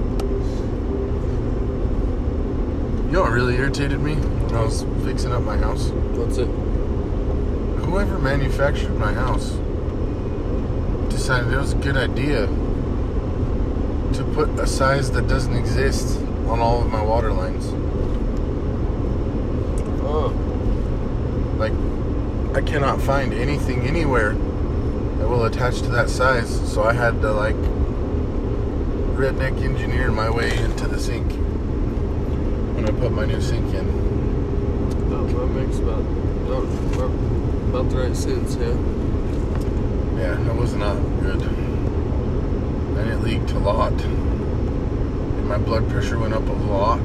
You 3.12 3.18
know 3.18 3.24
what 3.24 3.34
really 3.34 3.56
irritated 3.56 4.00
me 4.00 4.16
when 4.16 4.56
I 4.56 4.64
was 4.64 4.86
fixing 5.04 5.34
up 5.34 5.44
my 5.44 5.58
house? 5.58 5.90
What's 5.90 6.38
it? 6.38 6.48
Whoever 7.84 8.18
manufactured 8.18 8.98
my 8.98 9.12
house 9.12 9.50
decided 11.10 11.52
it 11.52 11.58
was 11.58 11.74
a 11.74 11.76
good 11.76 11.98
idea 11.98 12.48
to 12.48 14.24
put 14.34 14.48
a 14.52 14.66
size 14.66 15.12
that 15.12 15.28
doesn't 15.28 15.54
exist 15.54 16.22
on 16.48 16.62
all 16.62 16.82
of 16.82 16.90
my 16.90 17.02
water 17.04 17.34
lines. 17.34 17.66
Oh, 20.06 20.34
Like, 21.58 21.74
I 22.56 22.62
cannot 22.66 23.02
find 23.02 23.34
anything 23.34 23.82
anywhere 23.82 24.38
will 25.32 25.46
attach 25.46 25.82
to 25.82 25.88
that 25.88 26.10
size, 26.10 26.50
so 26.70 26.84
I 26.84 26.92
had 26.92 27.22
to, 27.22 27.32
like, 27.32 27.56
redneck 29.16 29.64
engineer 29.64 30.12
my 30.12 30.30
way 30.30 30.58
into 30.58 30.90
the 30.90 31.00
sink 31.00 31.32
when 32.76 32.84
I 32.84 32.92
put 32.92 33.14
my 33.14 33.26
new 33.26 33.40
sink 33.40 33.74
in. 33.74 33.88
that, 35.10 35.34
that 35.34 35.48
makes 35.48 35.78
about, 35.78 36.02
about 36.02 37.12
about 37.70 37.90
the 37.90 37.98
right 38.00 38.16
sense, 38.16 38.56
yeah. 38.56 38.76
Yeah, 40.20 40.36
that 40.44 40.56
was 40.58 40.74
not 40.74 40.96
good. 41.22 41.42
And 41.42 43.10
it 43.10 43.22
leaked 43.22 43.52
a 43.52 43.60
lot. 43.60 43.94
And 43.94 45.48
my 45.48 45.58
blood 45.58 45.88
pressure 45.88 46.20
went 46.20 46.34
up 46.34 46.46
a 46.46 46.52
lot. 46.52 47.00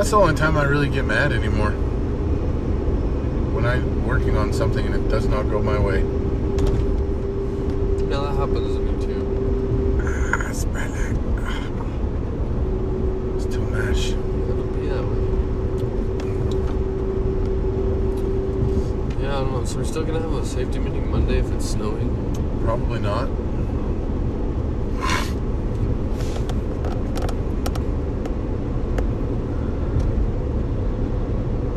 That's 0.00 0.12
the 0.12 0.16
only 0.16 0.34
time 0.34 0.56
I 0.56 0.64
really 0.64 0.88
get 0.88 1.04
mad 1.04 1.30
anymore. 1.30 1.72
When 3.52 3.66
I'm 3.66 4.06
working 4.06 4.34
on 4.34 4.50
something 4.50 4.86
and 4.86 4.94
it 4.94 5.10
does 5.10 5.26
not 5.26 5.42
go 5.50 5.60
my 5.60 5.78
way. 5.78 5.98
Yeah, 8.08 8.20
that 8.22 8.34
happens 8.34 8.76
to 8.76 8.80
me 8.80 8.96
too. 9.04 10.00
Ah, 10.02 10.48
it's 10.48 10.64
bad. 10.64 10.90
It's 13.36 13.44
too 13.54 13.60
gosh. 13.70 14.12
It'll 14.12 14.64
be 14.72 14.86
that 14.88 15.04
way. 15.04 15.20
Yeah, 19.22 19.36
I 19.36 19.40
don't 19.42 19.52
know. 19.52 19.64
So 19.66 19.76
we're 19.76 19.84
still 19.84 20.04
gonna 20.04 20.22
have 20.22 20.32
a 20.32 20.46
safety 20.46 20.78
meeting 20.78 21.10
Monday 21.10 21.40
if 21.40 21.52
it's 21.52 21.68
snowing. 21.68 22.08
Probably 22.64 23.00
not. 23.00 23.28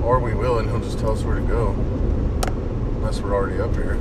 Or 0.04 0.20
we 0.20 0.34
will, 0.36 0.60
and 0.60 0.70
he'll 0.70 0.83
just 0.94 1.04
tell 1.04 1.14
us 1.14 1.24
where 1.24 1.40
to 1.40 1.42
go. 1.42 1.70
Unless 2.98 3.22
we're 3.22 3.34
already 3.34 3.60
up 3.60 3.74
here. 3.74 3.98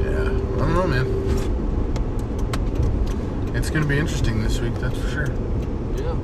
Yeah, 0.00 0.30
I 0.30 0.58
don't 0.58 0.74
know, 0.74 0.86
man. 0.86 1.06
It's 3.56 3.70
gonna 3.70 3.86
be 3.86 3.98
interesting 3.98 4.42
this 4.42 4.60
week, 4.60 4.74
that's 4.76 4.96
for 4.98 5.08
sure. 5.08 5.28
yeah. 5.96 6.16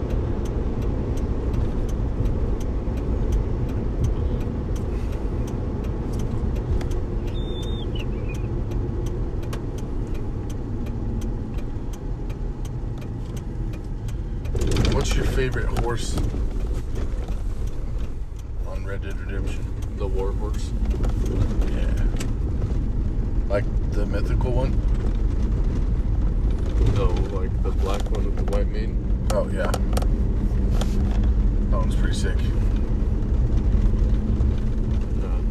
What's 15.13 15.27
your 15.27 15.37
favorite 15.37 15.67
horse 15.81 16.17
on 18.67 18.87
Red 18.87 19.03
Dead 19.03 19.21
Redemption? 19.21 19.63
The 19.99 20.07
war 20.07 20.33
horse. 20.33 20.73
Yeah. 21.71 21.93
Like 23.47 23.67
the 23.93 24.07
mythical 24.07 24.53
one? 24.53 24.71
No, 26.97 27.09
like 27.39 27.53
the 27.63 27.73
black 27.73 28.11
one 28.11 28.25
with 28.25 28.37
the 28.39 28.45
white 28.57 28.69
mane. 28.69 29.29
Oh, 29.35 29.47
yeah. 29.49 29.71
That 31.69 31.77
one's 31.77 31.95
pretty 31.95 32.15
sick. 32.15 32.39
Uh, 35.23 35.43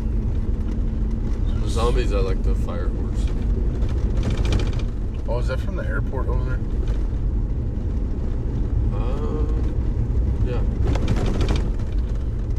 the 1.62 1.69
zombies, 1.69 2.13
I 2.13 2.17
like 2.17 2.41
the 2.41 2.56
fire 2.56 2.88
horse. 2.88 3.26
Oh, 5.28 5.38
is 5.38 5.50
that 5.50 5.60
from 5.60 5.76
the 5.76 5.86
airport 5.86 6.30
over 6.30 6.45
there? 6.45 6.60
Uh, 8.93 9.45
yeah. 10.45 10.62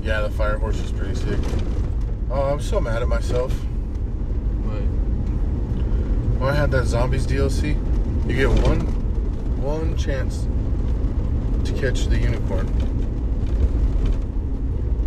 Yeah, 0.03 0.23
the 0.23 0.31
fire 0.31 0.59
horse 0.59 0.81
is 0.81 0.91
pretty 0.91 1.15
sick. 1.15 1.38
Oh, 2.29 2.43
I'm 2.43 2.61
so 2.61 2.81
mad 2.81 3.03
at 3.03 3.09
myself. 3.09 3.53
Right. 4.65 4.81
When 6.41 6.51
I 6.51 6.55
had 6.57 6.73
that 6.73 6.87
zombies 6.87 7.25
DLC, 7.25 7.77
you 8.29 8.35
get 8.35 8.49
one 8.67 8.81
one 9.62 9.97
chance 9.97 10.49
to 11.65 11.73
catch 11.81 12.07
the 12.07 12.19
unicorn. 12.19 12.67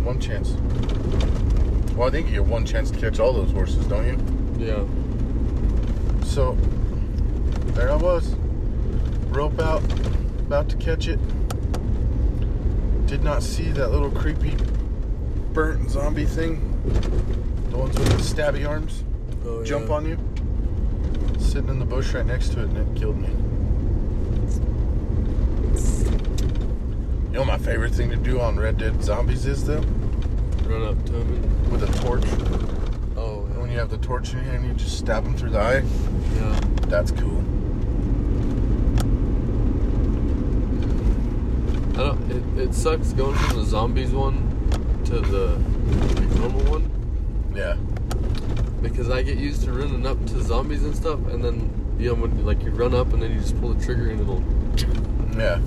One 0.02 0.18
chance. 0.18 0.52
Well, 1.94 2.08
I 2.08 2.10
think 2.10 2.28
you 2.28 2.36
get 2.36 2.46
one 2.46 2.64
chance 2.64 2.90
to 2.90 2.98
catch 2.98 3.20
all 3.20 3.34
those 3.34 3.52
horses, 3.52 3.84
don't 3.84 4.06
you? 4.06 4.64
Yeah. 4.66 4.82
So 6.24 6.56
there 7.74 7.90
I 7.90 7.96
was, 7.96 8.34
rope 9.28 9.60
out, 9.60 9.82
about 10.40 10.70
to 10.70 10.76
catch 10.76 11.06
it. 11.06 11.20
Did 13.06 13.22
not 13.22 13.42
see 13.42 13.68
that 13.72 13.90
little 13.90 14.10
creepy 14.10 14.56
burnt 15.56 15.88
zombie 15.90 16.26
thing. 16.26 16.60
The 17.70 17.78
ones 17.78 17.98
with 17.98 18.08
the 18.10 18.16
stabby 18.42 18.68
arms 18.68 19.02
Oh, 19.46 19.64
jump 19.64 19.88
yeah. 19.88 19.94
on 19.94 20.04
you. 20.06 20.18
Sitting 21.40 21.70
in 21.70 21.78
the 21.78 21.84
bush 21.86 22.12
right 22.12 22.26
next 22.26 22.50
to 22.52 22.60
it, 22.60 22.68
and 22.68 22.76
it 22.76 23.00
killed 23.00 23.16
me. 23.16 23.28
You 27.32 27.38
know, 27.38 27.44
my 27.46 27.56
favorite 27.56 27.94
thing 27.94 28.10
to 28.10 28.16
do 28.16 28.38
on 28.38 28.58
Red 28.58 28.76
Dead 28.76 29.02
Zombies 29.02 29.46
is 29.46 29.64
though, 29.64 29.82
Run 30.66 30.82
up 30.82 31.02
to 31.06 31.12
them 31.12 31.70
with 31.70 31.82
a 31.84 32.02
torch. 32.02 32.24
Oh, 33.16 33.44
and 33.46 33.58
When 33.58 33.70
you 33.70 33.78
have 33.78 33.88
the 33.88 33.96
torch 33.98 34.32
in 34.34 34.36
your 34.36 34.44
hand, 34.44 34.66
you 34.66 34.74
just 34.74 34.98
stab 34.98 35.24
them 35.24 35.34
through 35.38 35.50
the 35.50 35.58
eye. 35.58 35.82
yeah. 36.34 36.60
That's 36.88 37.12
cool. 37.12 37.40
I 41.94 42.08
don't. 42.08 42.30
It, 42.58 42.68
it 42.68 42.74
sucks 42.74 43.14
going 43.14 43.34
from 43.36 43.56
the 43.56 43.64
zombies 43.64 44.10
one 44.10 44.52
to 45.06 45.20
the 45.20 45.46
like, 46.14 46.30
normal 46.36 46.62
one 46.70 47.52
Yeah. 47.54 47.76
because 48.82 49.08
I 49.10 49.22
get 49.22 49.38
used 49.38 49.62
to 49.64 49.72
running 49.72 50.06
up 50.06 50.24
to 50.26 50.42
zombies 50.42 50.82
and 50.84 50.94
stuff, 50.96 51.20
and 51.28 51.42
then 51.44 51.70
you 51.98 52.08
know 52.08 52.14
when 52.14 52.44
like 52.44 52.62
you 52.62 52.70
run 52.70 52.94
up 52.94 53.12
and 53.12 53.22
then 53.22 53.32
you 53.32 53.38
just 53.40 53.58
pull 53.60 53.72
the 53.72 53.84
trigger 53.84 54.10
and 54.10 54.20
it'll. 54.20 54.42
Yeah. 55.38 55.60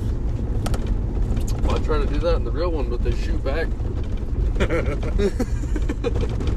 Well, 1.63 1.75
I 1.75 1.80
try 1.80 1.97
to 1.99 2.06
do 2.06 2.19
that 2.19 2.36
in 2.36 2.43
the 2.43 2.52
real 2.52 2.71
one, 2.71 2.89
but 2.89 3.04
they 3.04 3.12
shoot 3.15 3.43
back. 3.43 3.67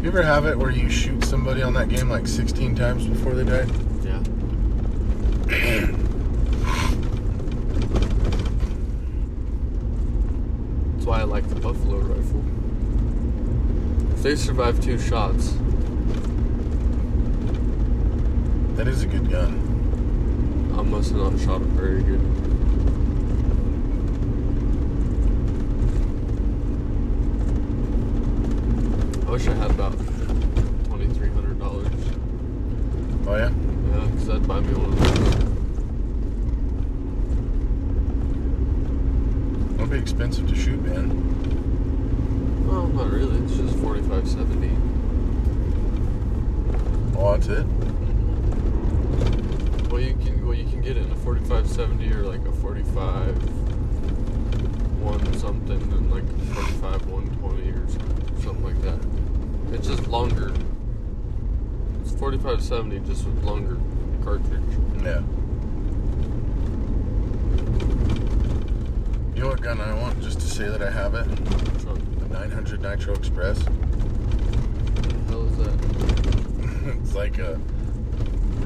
You 0.00 0.08
ever 0.08 0.22
have 0.22 0.46
it 0.46 0.58
where 0.58 0.72
you 0.72 0.88
shoot 0.90 1.22
somebody 1.24 1.62
on 1.62 1.74
that 1.74 1.88
game 1.88 2.08
like 2.08 2.26
16 2.26 2.74
times 2.74 3.06
before 3.06 3.34
they 3.34 3.44
die? 3.44 3.72
Yeah. 4.02 4.18
That's 10.94 11.06
why 11.06 11.20
I 11.20 11.22
like 11.22 11.48
the 11.48 11.54
buffalo 11.54 11.98
rifle. 11.98 12.42
If 14.11 14.11
they 14.22 14.36
survive 14.36 14.80
two 14.80 14.98
shots, 15.00 15.56
That 18.76 18.86
is 18.86 19.02
a 19.02 19.06
good 19.06 19.28
gun. 19.28 20.72
I 20.78 20.82
must 20.82 21.10
have 21.10 21.18
not 21.20 21.40
shot 21.40 21.60
it 21.60 21.66
very 21.68 22.02
good. 22.02 22.20
I 29.26 29.30
wish 29.30 29.46
I 29.48 29.54
had 29.54 29.70
about 29.72 29.92
twenty 30.86 31.08
three 31.14 31.30
hundred 31.30 31.58
dollars. 31.58 31.88
Oh 33.26 33.36
yeah? 33.36 33.50
Yeah, 33.50 34.06
because 34.06 34.30
I'd 34.30 34.46
buy 34.46 34.60
me 34.60 34.72
one 34.74 34.92
of 34.92 34.98
those. 35.00 35.18
It'll 39.74 39.86
be 39.86 39.98
expensive 39.98 40.48
to 40.48 40.54
shoot, 40.54 40.80
man. 40.82 41.61
Well, 42.72 42.86
not 42.86 43.10
really. 43.12 43.36
It's 43.44 43.54
just 43.54 43.76
forty 43.80 44.00
five 44.00 44.26
seventy. 44.26 44.74
Oh, 47.14 47.32
that's 47.32 47.48
it? 47.48 47.66
Mm-hmm. 47.68 49.88
Well, 49.90 50.00
you 50.00 50.14
can 50.14 50.46
well 50.46 50.56
you 50.56 50.64
can 50.64 50.80
get 50.80 50.96
it 50.96 51.04
in 51.04 51.12
a 51.12 51.16
forty 51.16 51.44
five 51.44 51.68
seventy 51.68 52.10
or 52.10 52.22
like 52.22 52.46
a 52.46 52.52
forty 52.52 52.82
five 52.82 53.36
one 55.02 55.38
something 55.38 55.82
and 55.82 56.10
like 56.10 56.22
a 56.22 56.38
forty 56.54 56.72
five 56.78 57.04
one 57.08 57.28
twenty 57.40 57.72
or 57.72 57.86
something, 57.90 58.40
something 58.40 58.64
like 58.64 58.80
that. 58.80 58.98
It's 59.74 59.88
just 59.88 60.08
longer. 60.08 60.50
It's 62.00 62.12
forty 62.12 62.38
five 62.38 62.62
seventy 62.62 63.00
just 63.00 63.26
with 63.26 63.44
longer 63.44 63.76
cartridge. 64.24 64.62
Yeah. 65.04 65.20
You 69.34 69.42
know 69.42 69.50
what 69.50 69.60
gun 69.60 69.78
I 69.78 69.92
want 70.00 70.22
just 70.22 70.40
to 70.40 70.46
say 70.46 70.68
that 70.68 70.80
I 70.80 70.90
have 70.90 71.14
it? 71.14 71.26
So, 72.42 72.48
The 72.48 72.54
900 72.56 72.82
Nitro 72.82 73.14
Express. 73.14 73.58
what 73.62 75.02
the 75.02 75.30
hell 75.30 75.46
is 75.46 75.56
that? 75.58 76.96
it's 77.02 77.14
like 77.14 77.38
a 77.38 77.60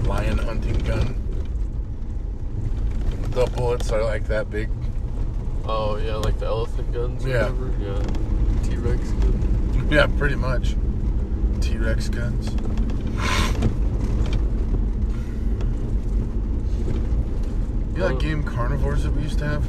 lion 0.06 0.38
hunting 0.38 0.78
gun. 0.78 1.22
The 3.32 3.44
bullets 3.54 3.90
are 3.92 4.02
like 4.02 4.26
that 4.28 4.50
big. 4.50 4.70
Oh 5.66 5.96
yeah, 5.96 6.14
like 6.16 6.38
the 6.38 6.46
elephant 6.46 6.90
guns 6.92 7.24
or 7.24 7.28
Yeah. 7.28 7.50
whatever. 7.50 7.72
Yeah. 7.84 8.68
T 8.70 8.76
Rex 8.76 9.10
gun. 9.10 9.88
Yeah, 9.90 10.06
pretty 10.18 10.36
much. 10.36 10.74
T 11.60 11.76
Rex 11.76 12.08
guns. 12.08 12.50
You 17.94 18.02
know 18.02 18.08
that 18.08 18.18
game 18.20 18.42
Carnivores 18.42 19.04
that 19.04 19.12
we 19.14 19.22
used 19.22 19.38
to 19.40 19.44
have? 19.46 19.64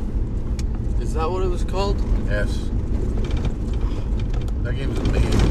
Is 1.02 1.14
that 1.14 1.30
what 1.30 1.44
it 1.44 1.48
was 1.50 1.64
called? 1.64 2.02
Yes. 2.28 2.70
That 4.68 4.76
game's 4.76 5.00
amazing. 5.00 5.50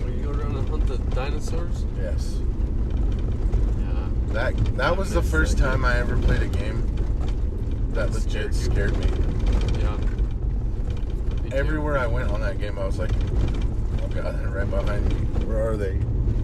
Where 0.00 0.10
you 0.10 0.22
go 0.22 0.30
around 0.30 0.54
and 0.54 0.68
hunt 0.68 0.86
the 0.86 0.98
dinosaurs? 1.12 1.84
Yes. 2.00 2.38
Yeah. 3.80 4.08
That 4.28 4.76
that 4.76 4.96
was 4.96 5.10
the 5.10 5.22
first 5.22 5.58
time 5.58 5.84
I 5.84 5.98
ever 5.98 6.16
played 6.16 6.42
a 6.42 6.46
game 6.46 6.86
that 7.94 8.12
That 8.12 8.24
legit 8.24 8.54
scared 8.54 8.94
scared 8.94 8.96
me. 8.96 9.06
Yeah. 9.80 9.96
Me. 9.96 11.50
Everywhere 11.50 11.98
I 11.98 12.06
went 12.06 12.30
on 12.30 12.42
that 12.42 12.60
game, 12.60 12.78
I 12.78 12.86
was 12.86 12.96
like, 12.96 13.10
"Oh 14.00 14.06
God, 14.06 14.38
they're 14.38 14.50
right 14.50 14.70
behind 14.70 15.08
me. 15.08 15.14
Where 15.46 15.70
are 15.70 15.76
they?" 15.76 15.98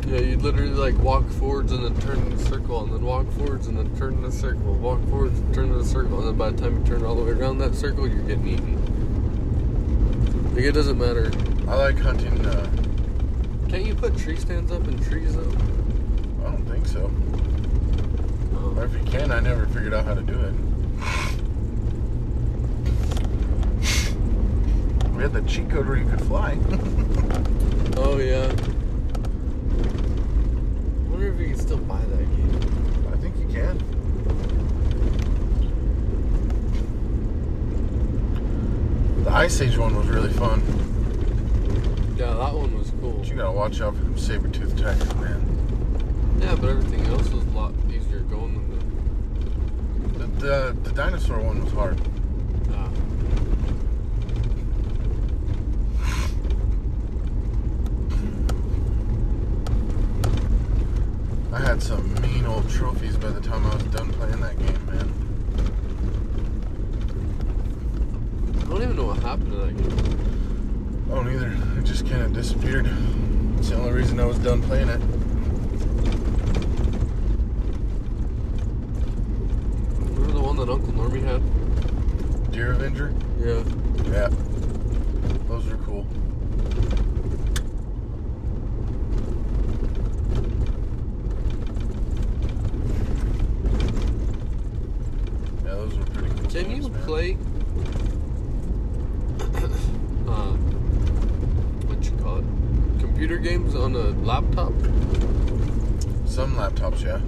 Yeah, 0.09 0.19
you'd 0.19 0.43
literally 0.43 0.71
like 0.71 0.99
walk 0.99 1.31
forwards 1.31 1.71
and 1.71 1.85
then 1.85 1.97
turn 2.01 2.19
in 2.27 2.33
a 2.33 2.39
circle, 2.39 2.83
and 2.83 2.93
then 2.93 3.03
walk 3.03 3.31
forwards 3.35 3.69
and 3.69 3.79
then 3.79 3.97
turn 3.97 4.15
in 4.15 4.25
a 4.25 4.33
circle, 4.33 4.75
walk 4.75 4.99
forwards 5.11 5.39
and 5.39 5.55
turn 5.55 5.67
in 5.67 5.79
a 5.79 5.85
circle, 5.85 6.19
and 6.19 6.27
then 6.27 6.37
by 6.37 6.51
the 6.51 6.61
time 6.61 6.77
you 6.77 6.85
turn 6.85 7.05
all 7.05 7.15
the 7.15 7.23
way 7.23 7.31
around 7.31 7.59
that 7.59 7.77
circle, 7.77 8.09
you're 8.09 8.23
getting 8.23 8.49
eaten. 8.49 8.81
Like 10.57 10.65
it 10.65 10.73
doesn't 10.73 10.99
matter. 10.99 11.31
I 11.71 11.77
like 11.77 11.99
hunting. 12.01 12.45
Uh, 12.45 12.69
Can't 13.69 13.85
you 13.87 13.95
put 13.95 14.19
tree 14.19 14.35
stands 14.35 14.73
up 14.73 14.89
in 14.89 14.99
trees 15.05 15.37
though? 15.37 15.53
I 16.45 16.51
don't 16.51 16.67
think 16.67 16.85
so. 16.85 17.09
Oh. 18.57 18.75
Or 18.77 18.87
if 18.87 18.93
you 18.93 19.05
can, 19.05 19.31
I 19.31 19.39
never 19.39 19.67
figured 19.67 19.95
out 19.95 20.05
how 20.05 20.15
to 20.15 20.23
do 20.23 20.39
it. 20.41 20.53
We 25.15 25.23
had 25.25 25.35
the 25.35 25.43
cheat 25.43 25.69
code 25.69 25.87
where 25.87 25.99
you 25.99 26.09
could 26.09 26.23
fly. 26.23 26.59
Oh 27.97 28.17
yeah. 28.19 28.47
I 28.47 28.49
wonder 31.11 31.33
if 31.33 31.39
you 31.39 31.49
can 31.49 31.59
still 31.59 31.77
buy 31.77 32.01
that 32.01 32.25
game. 32.37 33.13
I 33.13 33.17
think 33.19 33.37
you 33.39 33.47
can. 33.47 33.79
The 39.25 39.31
Ice 39.31 39.61
Age 39.61 39.77
one 39.77 39.95
was 39.95 40.07
really 40.07 40.33
fun. 40.33 40.90
Yeah, 42.21 42.35
that 42.35 42.53
one 42.53 42.77
was 42.77 42.91
cool. 43.01 43.13
But 43.13 43.29
you 43.29 43.37
gotta 43.37 43.51
watch 43.51 43.81
out 43.81 43.97
for 43.97 44.03
them 44.03 44.19
saber-tooth 44.19 44.77
tigers, 44.77 45.15
man. 45.15 46.39
Yeah, 46.39 46.55
but 46.55 46.69
everything 46.69 47.01
else 47.07 47.31
was 47.31 47.43
a 47.47 47.51
lot 47.53 47.73
easier 47.89 48.19
going 48.19 48.53
than 50.13 50.19
The, 50.19 50.27
the, 50.27 50.77
the 50.83 50.93
dinosaur 50.93 51.41
one 51.41 51.65
was 51.65 51.73
hard. 51.73 51.97
the. 51.97 52.75
Uh, 52.75 52.91
I 61.57 61.61
had 61.67 61.83
some 61.83 62.13
mean 62.21 62.45
old 62.45 62.69
trophies 62.69 63.17
by 63.17 63.31
the 63.31 63.41
time 63.41 63.65
I 63.65 63.75
was 63.77 63.85
done 63.85 64.13
playing 64.13 64.43
that 64.43 64.59
game, 64.59 64.85
man. 64.85 65.11
I 68.59 68.65
don't 68.69 68.83
even 68.83 68.97
know 68.97 69.07
what 69.07 69.21
happened 69.21 69.53
to 69.53 69.57
that 69.57 69.75
game. 69.75 71.09
Oh, 71.13 71.23
neither. 71.23 71.70
It 71.81 71.85
just 71.85 72.07
kind 72.07 72.23
of 72.23 72.33
disappeared. 72.35 72.87
It's 73.59 73.71
the 73.71 73.77
only 73.77 73.93
reason 73.93 74.21
I 74.21 74.25
was 74.27 74.39
done 74.39 74.63
playing 74.63 74.89
it. 74.91 75.01
Remember 80.11 80.33
the 80.33 80.41
one 80.41 80.57
that 80.57 80.69
Uncle 80.69 80.93
Normie 80.93 81.23
had? 81.25 82.53
Deer 82.53 82.73
Avenger? 82.73 83.15
Yeah. 83.39 83.63
Yeah. 84.13 84.29
Those 85.49 85.69
are 85.69 85.77
cool. 85.79 86.07
Yeah, 95.65 95.75
those 95.75 95.97
were 95.99 96.05
pretty 96.07 96.29
cool. 96.31 96.49
Can 96.51 96.71
you 96.71 96.83
times, 96.83 96.89
man. 96.91 97.03
play? 97.05 97.37
uh, 100.29 100.53
what 101.87 102.05
you 102.05 102.11
call 102.23 102.39
it? 102.39 102.45
Computer 103.01 103.39
games 103.39 103.75
on 103.75 103.95
a 103.95 104.11
laptop? 104.25 104.73
Some 106.27 106.55
laptops, 106.57 107.03
yeah. 107.03 107.21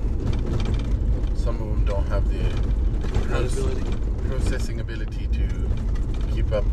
Some 1.37 1.61
of 1.61 1.69
them 1.69 1.85
don't 1.85 2.07
have 2.09 2.29
the 2.31 2.39
proce- 2.39 3.57
Compatibility? 3.57 3.97
processing 4.29 4.81
ability 4.81 5.27
to 5.29 5.49
keep 6.35 6.51
up. 6.53 6.65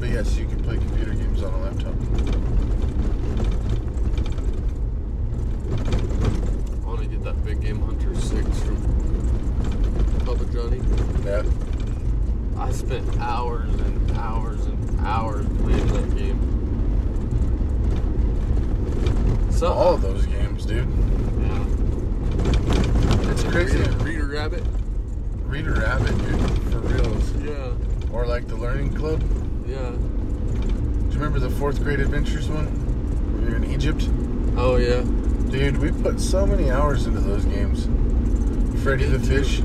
But 0.00 0.08
yes, 0.10 0.36
you 0.36 0.46
can 0.46 0.62
play 0.62 0.76
computer 0.76 1.14
games 1.14 1.42
on 1.42 1.54
a 1.54 1.58
laptop. 1.62 1.94
I 6.82 6.86
want 6.86 7.00
to 7.00 7.06
get 7.06 7.22
that 7.24 7.44
big 7.44 7.60
game 7.62 7.80
Hunter 7.80 8.14
6 8.14 8.30
from 8.60 8.76
Bubba 10.24 10.52
Johnny. 10.52 10.80
Yeah. 11.24 11.42
I 12.60 12.72
spent 12.72 13.18
hours 13.20 13.72
and 13.74 14.10
hours 14.18 14.66
and 14.66 15.00
hours 15.06 15.46
playing 15.62 15.86
that 15.88 16.16
game. 16.16 16.40
So, 19.52 19.72
All 19.72 19.94
of 19.94 20.02
those 20.02 20.26
games, 20.26 20.66
dude. 20.66 20.88
yeah. 21.40 21.64
It's 23.30 23.44
crazy. 23.44 23.78
Reader, 23.78 23.92
Reader 24.04 24.26
Rabbit? 24.44 24.62
Reader 25.46 25.72
Rabbit, 25.72 26.18
dude, 26.18 26.70
for 26.70 26.78
reals. 26.80 27.32
Yeah. 27.36 27.72
Or 28.12 28.26
like 28.26 28.46
the 28.46 28.56
Learning 28.56 28.92
Club. 28.92 29.22
Yeah. 29.66 29.88
Do 29.88 31.06
you 31.08 31.14
remember 31.14 31.38
the 31.38 31.48
fourth 31.48 31.82
grade 31.82 31.98
adventures 31.98 32.50
one? 32.50 32.68
We 33.42 33.48
were 33.48 33.56
in 33.56 33.64
Egypt. 33.72 34.06
Oh, 34.58 34.76
yeah. 34.76 35.00
Dude, 35.50 35.78
we 35.78 35.92
put 35.92 36.20
so 36.20 36.44
many 36.46 36.70
hours 36.70 37.06
into 37.06 37.20
those 37.20 37.46
games. 37.46 37.86
Freddy 38.82 39.06
the. 39.06 39.18
Fish 39.18 39.62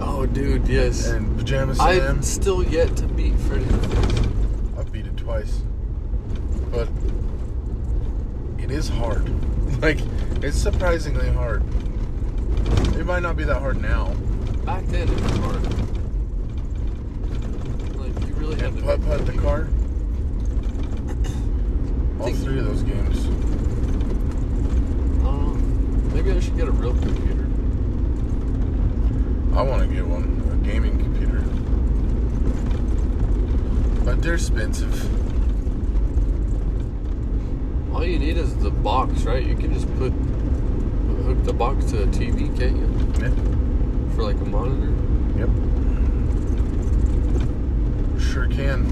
Oh, 0.00 0.24
dude, 0.24 0.66
yes. 0.66 1.06
and 1.08 1.36
Pajama 1.36 1.74
Sam. 1.74 2.16
I've 2.18 2.24
still 2.24 2.64
yet 2.64 2.96
to 2.96 3.06
beat 3.06 3.34
Freddy 3.34 3.64
the 3.64 3.88
Fish. 3.88 4.28
I've 4.78 4.90
beat 4.90 5.04
it 5.04 5.16
twice. 5.18 5.60
But 6.70 6.88
it 8.58 8.70
is 8.70 8.88
hard. 8.88 9.30
Like, 9.82 10.00
it's 10.42 10.56
surprisingly 10.56 11.28
hard. 11.28 11.62
It 12.98 13.06
might 13.06 13.22
not 13.22 13.36
be 13.36 13.44
that 13.44 13.60
hard 13.60 13.80
now. 13.80 14.12
Back 14.64 14.84
then, 14.86 15.08
it 15.08 15.20
was 15.20 15.36
hard. 15.36 15.62
Like, 17.96 18.26
you 18.26 18.34
really 18.34 18.56
had 18.56 18.64
And 18.70 18.78
to. 18.78 18.82
Putt 18.82 19.02
Putt 19.02 19.24
the 19.24 19.32
car. 19.34 19.68
All 22.20 22.34
three 22.34 22.58
of 22.58 22.64
those 22.64 22.82
games. 22.82 23.26
Know. 25.22 25.54
Maybe 26.12 26.32
I 26.32 26.40
should 26.40 26.56
get 26.56 26.66
a 26.66 26.72
real 26.72 26.92
computer. 26.92 27.46
I 29.56 29.62
want 29.62 29.88
to 29.88 29.94
get 29.94 30.04
one, 30.04 30.42
a 30.52 30.56
gaming 30.66 30.98
computer. 30.98 31.40
But 34.04 34.22
they're 34.22 34.34
expensive. 34.34 35.04
All 37.94 38.04
you 38.04 38.18
need 38.18 38.36
is 38.36 38.56
the 38.56 38.70
box, 38.70 39.22
right? 39.22 39.46
You 39.46 39.54
can 39.54 39.72
just 39.72 39.86
put 39.98 40.12
hook 41.38 41.46
the 41.46 41.52
box 41.52 41.84
to 41.86 42.02
a 42.02 42.06
TV, 42.06 42.48
can't 42.58 42.76
you? 42.76 42.88
Yeah. 43.20 44.14
For 44.14 44.22
like 44.22 44.36
a 44.36 44.44
monitor. 44.44 44.92
Yep. 45.38 45.50
Sure 48.20 48.48
can. 48.48 48.86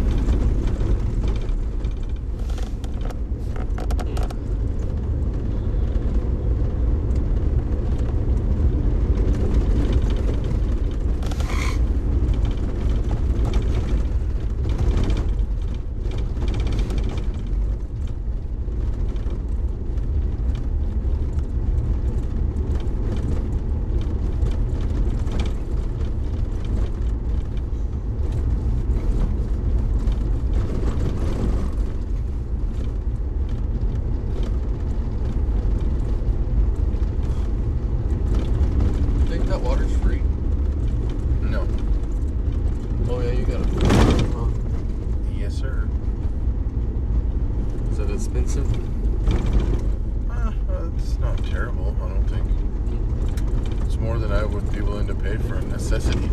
Think 39.28 39.46
that 39.46 39.60
water's 39.60 39.94
free? 39.98 40.22
No. 41.42 41.66
Oh 43.10 43.20
yeah, 43.20 43.32
you 43.32 43.44
gotta. 43.44 43.64
Huh? 44.34 44.46
Yes, 45.36 45.54
sir. 45.54 45.88
Is 47.90 47.98
it 47.98 48.10
expensive? 48.10 48.72
Uh, 50.30 50.52
uh, 50.70 50.88
it's 50.96 51.18
not 51.18 51.44
terrible, 51.44 51.94
I 52.02 52.08
don't 52.08 52.24
think. 52.24 52.46
It's 53.84 53.96
more 53.96 54.18
than 54.18 54.30
I 54.32 54.44
would 54.44 54.72
be 54.72 54.80
willing 54.80 55.08
to 55.08 55.14
pay 55.14 55.36
for 55.36 55.56
a 55.56 55.62
necessity. 55.62 56.30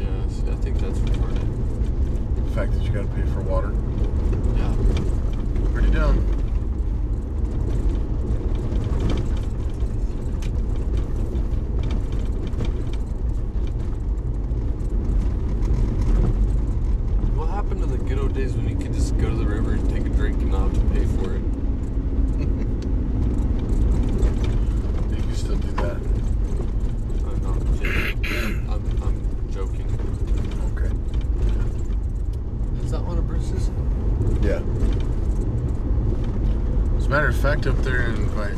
Yeah, 0.00 0.28
see, 0.28 0.50
I 0.50 0.56
think 0.56 0.78
that's 0.78 0.98
retarded. 0.98 2.46
The 2.46 2.50
fact 2.52 2.72
that 2.72 2.82
you 2.82 2.90
gotta 2.90 3.06
pay 3.08 3.22
for 3.32 3.42
water. 3.42 3.72
Yeah. 4.56 4.74
Pretty 5.74 5.90
dumb. 5.90 6.26
What 17.36 17.48
happened 17.50 17.80
to 17.80 17.86
the 17.86 17.98
good 17.98 18.18
old 18.18 18.34
days 18.34 18.54
when 18.54 18.68
you 18.68 18.76
could 18.76 18.92
just 18.92 19.16
go 19.18 19.30
to 19.30 19.36
the 19.36 19.46
river 19.46 19.72
and 19.72 19.88
take 19.90 20.04
a 20.06 20.08
drink 20.10 20.38
and 20.40 20.50
not 20.52 20.62
have 20.62 20.74
to 20.74 20.80
pay 20.94 21.04
for 21.06 21.34
it? 21.36 21.42
You 25.10 25.22
can 25.22 25.34
still 25.34 25.56
do 25.56 25.70
that. 25.72 25.96
I'm 27.26 27.42
not 27.42 27.58
kidding. 27.78 28.68
I'm, 28.70 29.02
I'm 29.02 29.52
joking. 29.52 29.88
Okay. 30.72 30.92
Is 32.84 32.90
that 32.90 33.02
one 33.02 33.18
of 33.18 33.26
Bruce's? 33.26 33.70
Yeah. 34.42 34.62
Fact, 37.40 37.66
up 37.66 37.78
there 37.78 38.02
in 38.02 38.36
my, 38.36 38.48
I 38.48 38.52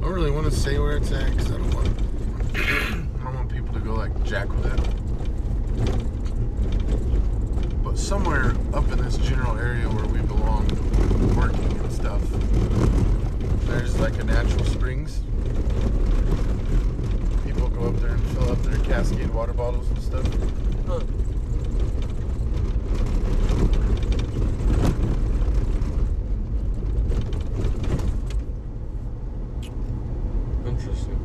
don't 0.00 0.12
really 0.12 0.30
want 0.30 0.44
to 0.44 0.52
say 0.52 0.78
where 0.78 0.96
it's 0.96 1.10
at 1.10 1.28
because 1.32 1.50
I 1.50 1.56
don't 1.56 1.74
want 1.74 1.88
I 3.18 3.24
don't 3.24 3.34
want 3.34 3.50
people 3.50 3.74
to 3.74 3.80
go 3.80 3.94
like 3.94 4.24
jack 4.24 4.48
with 4.48 4.66
it. 4.66 4.80
But 7.82 7.98
somewhere 7.98 8.54
up 8.72 8.88
in 8.92 8.98
this 8.98 9.16
general 9.18 9.58
area 9.58 9.88
where 9.88 10.06
we 10.06 10.20
belong, 10.20 10.68
working 11.36 11.78
and 11.80 11.92
stuff, 11.92 12.22
there's 13.66 13.98
like 13.98 14.16
a 14.20 14.24
natural 14.24 14.64
springs. 14.66 15.20
People 17.44 17.68
go 17.70 17.88
up 17.88 17.96
there 17.96 18.12
and 18.12 18.22
fill 18.28 18.52
up 18.52 18.62
their 18.62 18.78
Cascade 18.84 19.30
water 19.30 19.52
bottles 19.52 19.88
and 19.90 20.00
stuff. 20.00 20.26
Huh. 20.86 21.00
Interesting. 30.66 31.18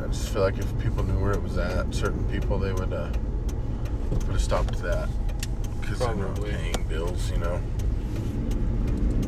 I 0.00 0.06
just 0.06 0.28
feel 0.30 0.42
like 0.42 0.56
if 0.58 0.78
people 0.78 1.02
knew 1.04 1.18
where 1.18 1.32
it 1.32 1.42
was 1.42 1.58
at, 1.58 1.92
certain 1.94 2.24
people 2.30 2.58
they 2.58 2.72
would 2.72 2.92
uh, 2.92 3.10
would 4.10 4.22
have 4.24 4.40
stopped 4.40 4.80
that 4.82 5.08
because 5.80 5.98
they're 5.98 6.14
not 6.14 6.34
Probably. 6.36 6.52
Bills, 7.22 7.30
you 7.30 7.38
know. 7.38 7.60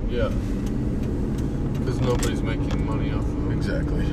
Yeah. 0.08 0.28
Because 1.78 2.00
nobody's 2.00 2.42
making 2.42 2.86
money 2.86 3.12
off 3.12 3.22
of 3.22 3.50
it. 3.50 3.56
Exactly. 3.56 4.04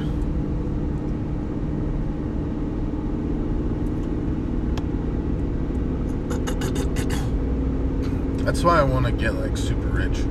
That's 8.43 8.63
why 8.63 8.79
I 8.79 8.83
want 8.83 9.05
to 9.05 9.11
get 9.11 9.35
like 9.35 9.55
super 9.55 9.87
rich. 9.87 10.25